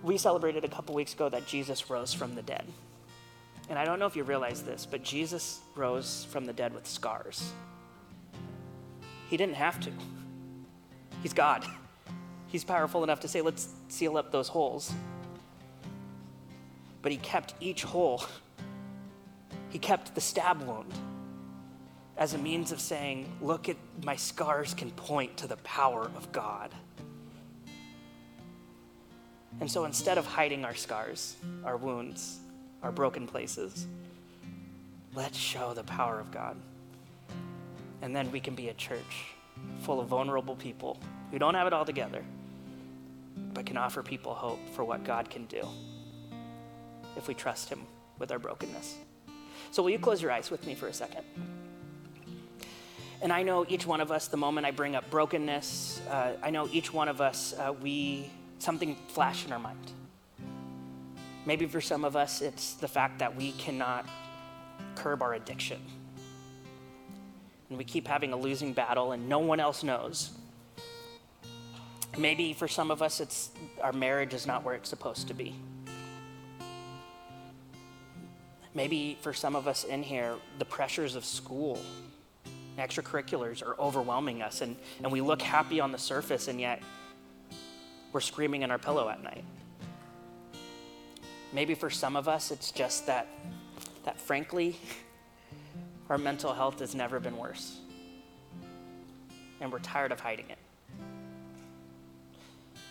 We 0.02 0.18
celebrated 0.18 0.64
a 0.64 0.68
couple 0.68 0.94
weeks 0.94 1.14
ago 1.14 1.28
that 1.28 1.46
Jesus 1.46 1.90
rose 1.90 2.14
from 2.14 2.34
the 2.34 2.42
dead. 2.42 2.64
And 3.68 3.78
I 3.78 3.84
don't 3.84 3.98
know 3.98 4.06
if 4.06 4.16
you 4.16 4.24
realize 4.24 4.62
this, 4.62 4.86
but 4.86 5.02
Jesus 5.02 5.60
rose 5.74 6.26
from 6.30 6.44
the 6.44 6.52
dead 6.52 6.72
with 6.72 6.86
scars. 6.86 7.52
He 9.28 9.36
didn't 9.36 9.56
have 9.56 9.78
to. 9.80 9.90
He's 11.22 11.34
God. 11.34 11.64
He's 12.46 12.64
powerful 12.64 13.04
enough 13.04 13.20
to 13.20 13.28
say, 13.28 13.42
let's 13.42 13.68
seal 13.88 14.16
up 14.16 14.32
those 14.32 14.48
holes. 14.48 14.92
But 17.02 17.12
he 17.12 17.18
kept 17.18 17.54
each 17.60 17.84
hole, 17.84 18.24
he 19.70 19.78
kept 19.78 20.14
the 20.14 20.20
stab 20.20 20.62
wound 20.62 20.92
as 22.16 22.34
a 22.34 22.38
means 22.38 22.72
of 22.72 22.80
saying, 22.80 23.30
look 23.40 23.68
at 23.68 23.76
my 24.02 24.16
scars 24.16 24.74
can 24.74 24.90
point 24.90 25.36
to 25.36 25.46
the 25.46 25.56
power 25.58 26.10
of 26.16 26.32
God. 26.32 26.74
And 29.60 29.70
so 29.70 29.84
instead 29.84 30.18
of 30.18 30.26
hiding 30.26 30.64
our 30.64 30.74
scars, 30.74 31.36
our 31.64 31.76
wounds, 31.76 32.40
our 32.82 32.92
broken 32.92 33.26
places. 33.26 33.86
Let's 35.14 35.38
show 35.38 35.74
the 35.74 35.84
power 35.84 36.20
of 36.20 36.30
God. 36.30 36.56
And 38.02 38.14
then 38.14 38.30
we 38.30 38.40
can 38.40 38.54
be 38.54 38.68
a 38.68 38.74
church 38.74 39.34
full 39.80 40.00
of 40.00 40.08
vulnerable 40.08 40.56
people 40.56 40.98
who 41.30 41.38
don't 41.38 41.54
have 41.54 41.66
it 41.66 41.72
all 41.72 41.84
together, 41.84 42.24
but 43.54 43.66
can 43.66 43.76
offer 43.76 44.02
people 44.02 44.34
hope 44.34 44.60
for 44.74 44.84
what 44.84 45.04
God 45.04 45.28
can 45.30 45.46
do 45.46 45.66
if 47.16 47.26
we 47.26 47.34
trust 47.34 47.68
Him 47.68 47.80
with 48.18 48.30
our 48.30 48.38
brokenness. 48.38 48.96
So, 49.70 49.82
will 49.82 49.90
you 49.90 49.98
close 49.98 50.22
your 50.22 50.30
eyes 50.30 50.50
with 50.50 50.66
me 50.66 50.74
for 50.74 50.86
a 50.86 50.92
second? 50.92 51.24
And 53.20 53.32
I 53.32 53.42
know 53.42 53.66
each 53.68 53.84
one 53.86 54.00
of 54.00 54.12
us, 54.12 54.28
the 54.28 54.36
moment 54.36 54.66
I 54.66 54.70
bring 54.70 54.94
up 54.94 55.10
brokenness, 55.10 56.00
uh, 56.08 56.34
I 56.40 56.50
know 56.50 56.68
each 56.70 56.92
one 56.92 57.08
of 57.08 57.20
us, 57.20 57.52
uh, 57.58 57.72
we, 57.72 58.30
something 58.60 58.96
flash 59.08 59.44
in 59.44 59.52
our 59.52 59.58
mind. 59.58 59.90
Maybe 61.48 61.64
for 61.64 61.80
some 61.80 62.04
of 62.04 62.14
us, 62.14 62.42
it's 62.42 62.74
the 62.74 62.86
fact 62.86 63.20
that 63.20 63.34
we 63.34 63.52
cannot 63.52 64.06
curb 64.94 65.22
our 65.22 65.32
addiction. 65.32 65.80
And 67.70 67.78
we 67.78 67.84
keep 67.84 68.06
having 68.06 68.34
a 68.34 68.36
losing 68.36 68.74
battle 68.74 69.12
and 69.12 69.30
no 69.30 69.38
one 69.38 69.58
else 69.58 69.82
knows. 69.82 70.32
Maybe 72.18 72.52
for 72.52 72.68
some 72.68 72.90
of 72.90 73.00
us, 73.00 73.18
it's 73.20 73.48
our 73.80 73.94
marriage 73.94 74.34
is 74.34 74.46
not 74.46 74.62
where 74.62 74.74
it's 74.74 74.90
supposed 74.90 75.26
to 75.28 75.34
be. 75.34 75.54
Maybe 78.74 79.16
for 79.22 79.32
some 79.32 79.56
of 79.56 79.66
us 79.66 79.84
in 79.84 80.02
here, 80.02 80.34
the 80.58 80.66
pressures 80.66 81.14
of 81.14 81.24
school, 81.24 81.80
extracurriculars 82.76 83.66
are 83.66 83.74
overwhelming 83.80 84.42
us, 84.42 84.60
and, 84.60 84.76
and 85.02 85.10
we 85.10 85.22
look 85.22 85.40
happy 85.40 85.80
on 85.80 85.92
the 85.92 85.98
surface, 85.98 86.46
and 86.48 86.60
yet 86.60 86.82
we're 88.12 88.20
screaming 88.20 88.60
in 88.60 88.70
our 88.70 88.78
pillow 88.78 89.08
at 89.08 89.22
night. 89.22 89.44
Maybe 91.52 91.74
for 91.74 91.90
some 91.90 92.16
of 92.16 92.28
us, 92.28 92.50
it's 92.50 92.70
just 92.70 93.06
that, 93.06 93.26
that 94.04 94.20
frankly, 94.20 94.76
our 96.08 96.18
mental 96.18 96.52
health 96.52 96.80
has 96.80 96.94
never 96.94 97.20
been 97.20 97.36
worse. 97.36 97.78
And 99.60 99.72
we're 99.72 99.78
tired 99.80 100.12
of 100.12 100.20
hiding 100.20 100.46
it. 100.50 100.58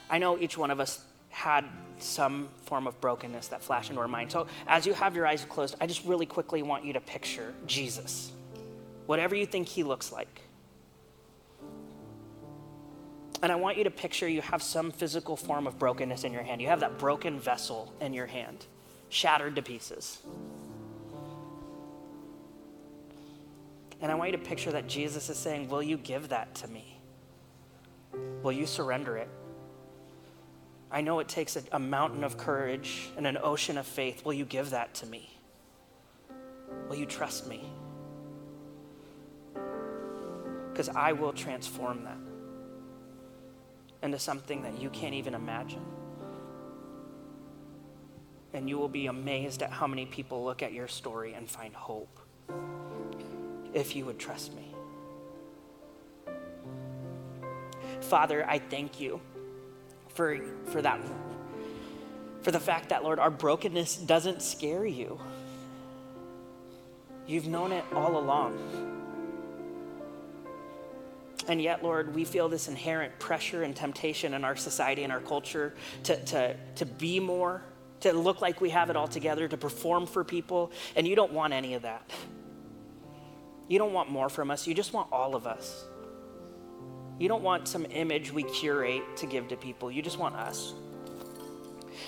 I 0.09 0.17
know 0.17 0.37
each 0.37 0.57
one 0.57 0.71
of 0.71 0.79
us 0.79 1.03
had 1.29 1.65
some 1.99 2.49
form 2.63 2.87
of 2.87 2.99
brokenness 3.01 3.49
that 3.49 3.61
flashed 3.61 3.89
into 3.89 4.01
our 4.01 4.07
mind. 4.07 4.31
So, 4.31 4.47
as 4.67 4.85
you 4.85 4.93
have 4.93 5.15
your 5.15 5.27
eyes 5.27 5.45
closed, 5.45 5.75
I 5.81 5.87
just 5.87 6.05
really 6.05 6.25
quickly 6.25 6.63
want 6.63 6.85
you 6.85 6.93
to 6.93 7.01
picture 7.01 7.53
Jesus, 7.65 8.31
whatever 9.05 9.35
you 9.35 9.45
think 9.45 9.67
he 9.67 9.83
looks 9.83 10.11
like. 10.11 10.41
And 13.43 13.51
I 13.51 13.55
want 13.55 13.77
you 13.77 13.83
to 13.83 13.91
picture 13.91 14.27
you 14.27 14.41
have 14.41 14.63
some 14.63 14.91
physical 14.91 15.37
form 15.37 15.67
of 15.67 15.77
brokenness 15.77 16.23
in 16.23 16.33
your 16.33 16.43
hand. 16.43 16.61
You 16.61 16.67
have 16.67 16.79
that 16.79 16.97
broken 16.97 17.39
vessel 17.39 17.93
in 18.01 18.13
your 18.13 18.25
hand. 18.25 18.65
shattered 19.09 19.55
to 19.55 19.61
pieces. 19.61 20.19
And 24.01 24.11
I 24.11 24.15
want 24.15 24.31
you 24.31 24.37
to 24.37 24.43
picture 24.43 24.71
that 24.71 24.87
Jesus 24.87 25.29
is 25.29 25.37
saying, 25.37 25.69
Will 25.69 25.81
you 25.81 25.97
give 25.97 26.29
that 26.29 26.53
to 26.55 26.67
me? 26.67 26.99
Will 28.43 28.51
you 28.51 28.65
surrender 28.65 29.17
it? 29.17 29.29
I 30.91 31.01
know 31.01 31.19
it 31.19 31.27
takes 31.27 31.55
a, 31.55 31.63
a, 31.71 31.79
mountain 31.79 32.23
of 32.23 32.37
courage 32.37 33.09
and 33.17 33.27
an 33.27 33.37
ocean 33.41 33.77
of 33.77 33.85
faith. 33.85 34.25
Will 34.25 34.33
you 34.33 34.45
give 34.45 34.69
that 34.71 34.93
to 34.95 35.05
me? 35.05 35.29
Will 36.89 36.95
you 36.95 37.05
trust 37.05 37.47
me? 37.47 37.69
Because 40.71 40.89
I 40.89 41.13
will 41.13 41.33
transform 41.33 42.03
that 42.03 42.17
into 44.01 44.19
something 44.19 44.63
that 44.63 44.79
you 44.79 44.89
can't 44.89 45.13
even 45.13 45.33
imagine. 45.33 45.85
And 48.53 48.69
you 48.69 48.77
will 48.77 48.89
be 48.89 49.07
amazed 49.07 49.61
at 49.61 49.71
how 49.71 49.87
many 49.87 50.05
people 50.05 50.43
look 50.43 50.63
at 50.63 50.73
your 50.73 50.87
story 50.87 51.33
and 51.33 51.49
find 51.49 51.73
hope 51.73 52.19
if 53.73 53.95
you 53.95 54.05
would 54.05 54.19
trust 54.19 54.55
me. 54.55 54.73
Father, 58.01 58.45
I 58.47 58.59
thank 58.59 58.99
you 58.99 59.19
for, 60.09 60.39
for 60.65 60.81
that, 60.81 60.99
for 62.41 62.51
the 62.51 62.59
fact 62.59 62.89
that, 62.89 63.03
Lord, 63.03 63.19
our 63.19 63.29
brokenness 63.29 63.97
doesn't 63.97 64.41
scare 64.41 64.85
you. 64.85 65.19
You've 67.25 67.47
known 67.47 67.73
it 67.73 67.83
all 67.93 68.17
along. 68.17 68.96
And 71.47 71.61
yet, 71.61 71.81
Lord, 71.81 72.13
we 72.13 72.25
feel 72.25 72.49
this 72.49 72.67
inherent 72.67 73.17
pressure 73.19 73.63
and 73.63 73.75
temptation 73.75 74.33
in 74.33 74.43
our 74.43 74.55
society 74.55 75.03
and 75.03 75.13
our 75.13 75.21
culture 75.21 75.73
to, 76.03 76.23
to, 76.25 76.55
to 76.75 76.85
be 76.85 77.19
more, 77.19 77.61
to 78.01 78.11
look 78.11 78.41
like 78.41 78.59
we 78.59 78.69
have 78.71 78.89
it 78.89 78.97
all 78.97 79.07
together, 79.07 79.47
to 79.47 79.57
perform 79.57 80.05
for 80.05 80.23
people. 80.23 80.71
And 80.95 81.07
you 81.07 81.15
don't 81.15 81.31
want 81.31 81.53
any 81.53 81.73
of 81.73 81.83
that. 81.83 82.09
You 83.69 83.79
don't 83.79 83.93
want 83.93 84.09
more 84.09 84.29
from 84.29 84.51
us, 84.51 84.67
you 84.67 84.73
just 84.73 84.93
want 84.93 85.11
all 85.11 85.35
of 85.35 85.47
us. 85.47 85.85
You 87.19 87.27
don't 87.27 87.43
want 87.43 87.67
some 87.67 87.85
image 87.89 88.31
we 88.31 88.43
curate 88.43 89.17
to 89.17 89.25
give 89.25 89.47
to 89.47 89.57
people, 89.57 89.91
you 89.91 90.01
just 90.01 90.19
want 90.19 90.35
us. 90.35 90.73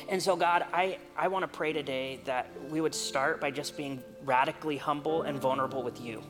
And 0.08 0.22
so, 0.22 0.36
God, 0.36 0.66
I, 0.74 1.00
I 1.18 1.28
want 1.28 1.44
to 1.44 1.48
pray 1.48 1.74
today 1.74 2.20
that 2.26 2.50
we 2.70 2.80
would 2.80 2.96
start 2.96 3.42
by 3.42 3.52
just 3.52 3.76
being 3.76 4.04
radically 4.24 4.78
humble 4.78 5.24
and 5.24 5.40
vulnerable 5.40 5.84
with 5.84 6.00
you. 6.02 6.24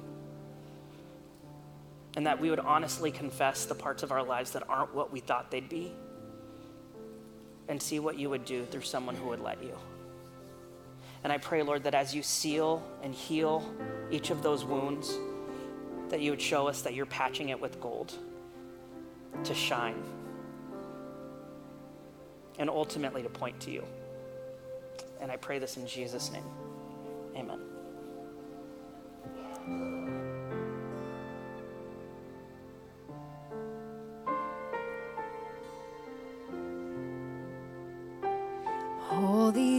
And 2.16 2.26
that 2.26 2.39
we 2.39 2.49
would 2.49 2.60
honestly 2.60 3.12
confess 3.12 3.66
the 3.66 3.76
parts 3.76 4.03
of 4.03 4.12
our 4.12 4.24
lives 4.24 4.51
that 4.51 4.64
aren't 4.68 4.93
what 4.95 5.12
we 5.12 5.20
thought 5.20 5.51
they'd 5.51 5.70
be. 5.70 5.91
And 7.68 7.82
see 7.82 7.99
what 7.99 8.18
you 8.18 8.30
would 8.30 8.45
do 8.45 8.66
through 8.66 8.82
someone 8.82 9.16
who 9.16 9.28
would 9.30 9.41
let 9.41 9.62
you. 9.64 9.78
And 11.24 11.32
I 11.32 11.38
pray, 11.38 11.62
Lord, 11.64 11.84
that 11.84 11.93
as 11.93 12.16
you 12.16 12.24
seal 12.24 12.84
and 13.03 13.14
heal 13.14 13.64
each 14.10 14.32
of 14.32 14.41
those 14.41 14.66
wounds, 14.66 15.18
that 16.10 16.22
you 16.22 16.32
would 16.32 16.41
show 16.41 16.68
us 16.68 16.82
that 16.82 16.93
you're 16.93 17.05
patching 17.05 17.49
it 17.49 17.60
with 17.60 17.80
gold 17.80 18.14
to 19.43 19.53
shine 19.53 20.01
and 22.57 22.70
ultimately 22.70 23.24
to 23.24 23.30
point 23.30 23.60
to 23.62 23.72
you. 23.72 23.84
And 25.22 25.32
I 25.32 25.38
pray 25.38 25.60
this 25.60 25.78
in 25.78 25.88
Jesus' 25.88 26.32
name. 26.32 26.43
Amen. 27.36 27.60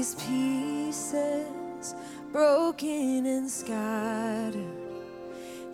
These 0.00 0.14
pieces 0.14 1.94
broken 2.32 3.26
and 3.26 3.50
scattered 3.50 4.56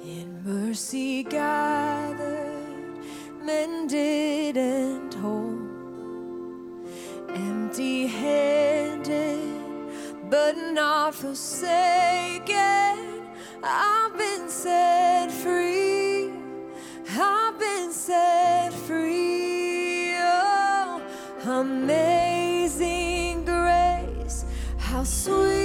in 0.03 0.43
mercy 0.45 1.23
gathered, 1.23 2.99
mended 3.45 4.57
and 4.57 5.15
whole, 5.15 5.61
empty 7.37 8.09
handed, 8.09 9.61
but 10.29 10.57
not 10.57 11.15
forsaken. 11.15 12.49
I've 13.63 14.19
been 14.19 14.49
set 14.49 15.31
free, 15.31 16.33
I've 17.17 17.57
been 17.61 17.93
set 17.93 18.46
sweet 25.07 25.56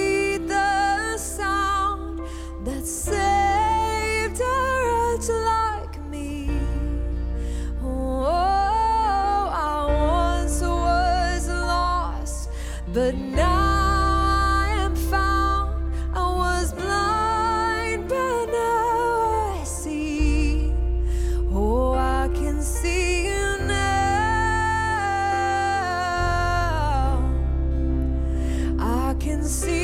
see 29.42 29.81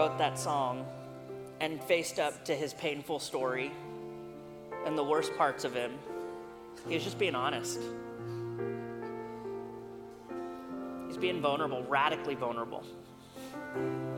wrote 0.00 0.16
that 0.16 0.38
song 0.38 0.86
and 1.60 1.78
faced 1.84 2.18
up 2.18 2.42
to 2.42 2.54
his 2.54 2.72
painful 2.72 3.18
story 3.18 3.70
and 4.86 4.96
the 4.96 5.04
worst 5.04 5.30
parts 5.36 5.62
of 5.62 5.74
him, 5.74 5.92
he 6.88 6.94
was 6.94 7.04
just 7.04 7.18
being 7.18 7.34
honest. 7.34 7.78
He's 11.06 11.18
being 11.18 11.42
vulnerable, 11.42 11.82
radically 11.82 12.34
vulnerable, 12.34 12.82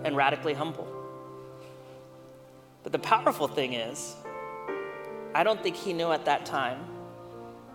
and 0.05 0.17
radically 0.17 0.55
humble. 0.55 0.87
But 2.85 2.93
the 2.93 3.01
powerful 3.01 3.49
thing 3.49 3.73
is, 3.73 4.15
I 5.35 5.43
don't 5.43 5.61
think 5.65 5.75
he 5.75 5.93
knew 5.93 6.13
at 6.13 6.27
that 6.27 6.47
time 6.47 6.79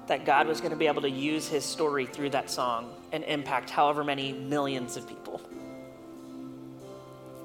that 0.07 0.23
God 0.23 0.47
was 0.47 0.61
going 0.61 0.71
to 0.71 0.77
be 0.77 0.87
able 0.87 1.01
to 1.01 1.09
use 1.09 1.49
his 1.49 1.65
story 1.65 2.05
through 2.05 2.29
that 2.29 2.49
song 2.49 2.89
and 3.11 3.25
impact 3.25 3.69
however 3.69 4.05
many 4.05 4.31
millions 4.31 4.95
of 4.95 5.05
people 5.09 5.41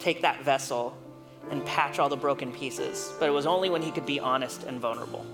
take 0.03 0.22
that 0.22 0.42
vessel 0.42 0.96
and 1.50 1.64
patch 1.64 1.98
all 1.98 2.09
the 2.09 2.16
broken 2.16 2.53
pieces. 2.53 3.12
But 3.18 3.28
it 3.28 3.32
was 3.32 3.46
only 3.46 3.70
when 3.70 3.82
he 3.82 3.90
could 3.90 4.07
be 4.07 4.18
honest 4.18 4.64
and 4.64 4.80
vulnerable. 4.80 5.24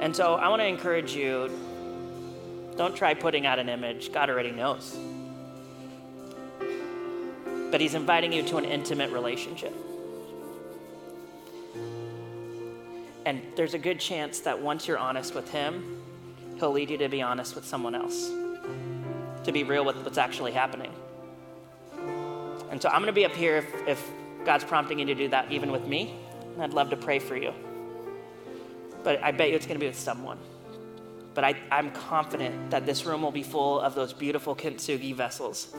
And 0.00 0.14
so 0.14 0.34
I 0.34 0.48
want 0.48 0.60
to 0.60 0.66
encourage 0.66 1.14
you 1.14 1.50
don't 2.76 2.96
try 2.96 3.14
putting 3.14 3.46
out 3.46 3.58
an 3.58 3.68
image, 3.68 4.12
God 4.12 4.28
already 4.28 4.50
knows. 4.50 4.98
But 7.70 7.80
he's 7.80 7.94
inviting 7.94 8.32
you 8.32 8.42
to 8.44 8.56
an 8.56 8.64
intimate 8.64 9.10
relationship. 9.12 9.72
And 13.26 13.42
there's 13.56 13.74
a 13.74 13.78
good 13.78 14.00
chance 14.00 14.40
that 14.40 14.60
once 14.60 14.86
you're 14.86 14.98
honest 14.98 15.34
with 15.34 15.50
him, 15.50 16.02
he'll 16.58 16.72
lead 16.72 16.90
you 16.90 16.98
to 16.98 17.08
be 17.08 17.22
honest 17.22 17.54
with 17.54 17.64
someone 17.64 17.94
else, 17.94 18.28
to 19.44 19.52
be 19.52 19.62
real 19.62 19.84
with 19.84 19.96
what's 19.98 20.18
actually 20.18 20.52
happening. 20.52 20.92
And 22.74 22.82
so 22.82 22.88
I'm 22.88 23.02
going 23.02 23.06
to 23.06 23.12
be 23.12 23.24
up 23.24 23.36
here 23.36 23.58
if, 23.58 23.86
if 23.86 24.10
God's 24.44 24.64
prompting 24.64 24.98
you 24.98 25.04
to 25.04 25.14
do 25.14 25.28
that, 25.28 25.52
even 25.52 25.70
with 25.70 25.86
me. 25.86 26.12
And 26.54 26.62
I'd 26.64 26.74
love 26.74 26.90
to 26.90 26.96
pray 26.96 27.20
for 27.20 27.36
you. 27.36 27.54
But 29.04 29.22
I 29.22 29.30
bet 29.30 29.50
you 29.50 29.54
it's 29.54 29.64
going 29.64 29.76
to 29.76 29.80
be 29.80 29.86
with 29.86 29.96
someone. 29.96 30.38
But 31.34 31.44
I, 31.44 31.54
I'm 31.70 31.92
confident 31.92 32.72
that 32.72 32.84
this 32.84 33.06
room 33.06 33.22
will 33.22 33.30
be 33.30 33.44
full 33.44 33.78
of 33.78 33.94
those 33.94 34.12
beautiful 34.12 34.56
kintsugi 34.56 35.14
vessels 35.14 35.72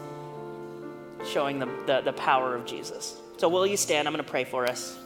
showing 1.26 1.60
the, 1.60 1.66
the, 1.86 2.00
the 2.00 2.14
power 2.14 2.56
of 2.56 2.66
Jesus. 2.66 3.18
So, 3.36 3.50
will 3.50 3.68
you 3.68 3.76
stand? 3.76 4.08
I'm 4.08 4.14
going 4.14 4.24
to 4.24 4.32
pray 4.32 4.46
for 4.46 4.66
us. 4.66 4.98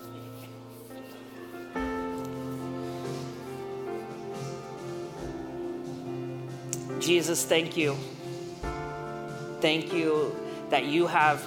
Jesus, 6.99 7.43
thank 7.43 7.75
you. 7.75 7.97
Thank 9.59 9.91
you 9.91 10.35
that 10.69 10.85
you 10.85 11.07
have 11.07 11.43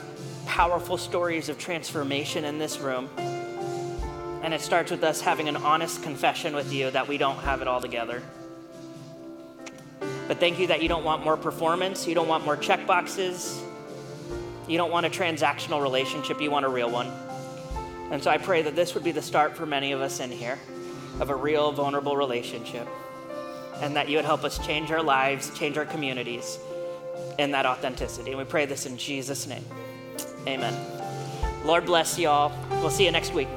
powerful 0.47 0.97
stories 0.97 1.49
of 1.49 1.59
transformation 1.59 2.45
in 2.45 2.59
this 2.59 2.79
room. 2.79 3.09
And 4.43 4.53
it 4.53 4.61
starts 4.61 4.91
with 4.91 5.05
us 5.05 5.21
having 5.21 5.49
an 5.49 5.57
honest 5.57 6.03
confession 6.03 6.55
with 6.55 6.73
you 6.73 6.91
that 6.91 7.07
we 7.07 7.19
don't 7.19 7.39
have 7.39 7.63
it 7.63 7.69
all 7.69 7.81
together. 7.81 8.23
But 10.29 10.39
thank 10.41 10.59
you 10.59 10.67
that 10.69 10.83
you 10.83 10.89
don't 10.89 11.05
want 11.05 11.25
more 11.25 11.37
performance, 11.37 12.07
you 12.07 12.15
don't 12.15 12.29
want 12.29 12.45
more 12.45 12.57
check 12.57 12.87
boxes, 12.87 13.63
you 14.69 14.79
don't 14.79 14.91
want 14.91 15.07
a 15.07 15.11
transactional 15.11 15.83
relationship, 15.83 16.41
you 16.41 16.51
want 16.51 16.65
a 16.65 16.69
real 16.69 16.91
one. 16.91 17.11
And 18.11 18.23
so 18.23 18.31
I 18.31 18.39
pray 18.39 18.63
that 18.63 18.77
this 18.77 18.95
would 18.95 19.05
be 19.05 19.13
the 19.13 19.23
start 19.23 19.57
for 19.57 19.67
many 19.67 19.93
of 19.93 20.01
us 20.01 20.21
in 20.21 20.31
here 20.31 20.59
of 21.21 21.31
a 21.31 21.35
real, 21.35 21.73
vulnerable 21.73 22.17
relationship. 22.17 22.87
And 23.81 23.97
that 23.97 24.09
you 24.09 24.17
would 24.17 24.25
help 24.25 24.45
us 24.45 24.65
change 24.65 24.91
our 24.91 25.03
lives, 25.03 25.51
change 25.59 25.77
our 25.77 25.87
communities 25.87 26.59
in 27.39 27.51
that 27.53 27.67
authenticity. 27.67 28.31
And 28.31 28.39
we 28.39 28.45
pray 28.45 28.67
this 28.67 28.87
in 28.87 28.97
Jesus' 28.97 29.47
name. 29.47 29.65
Amen. 30.47 30.75
Lord 31.65 31.87
bless 31.87 32.19
you 32.19 32.29
all. 32.29 32.53
We'll 32.71 32.91
see 32.91 33.05
you 33.05 33.13
next 33.13 33.33
week. 33.33 33.49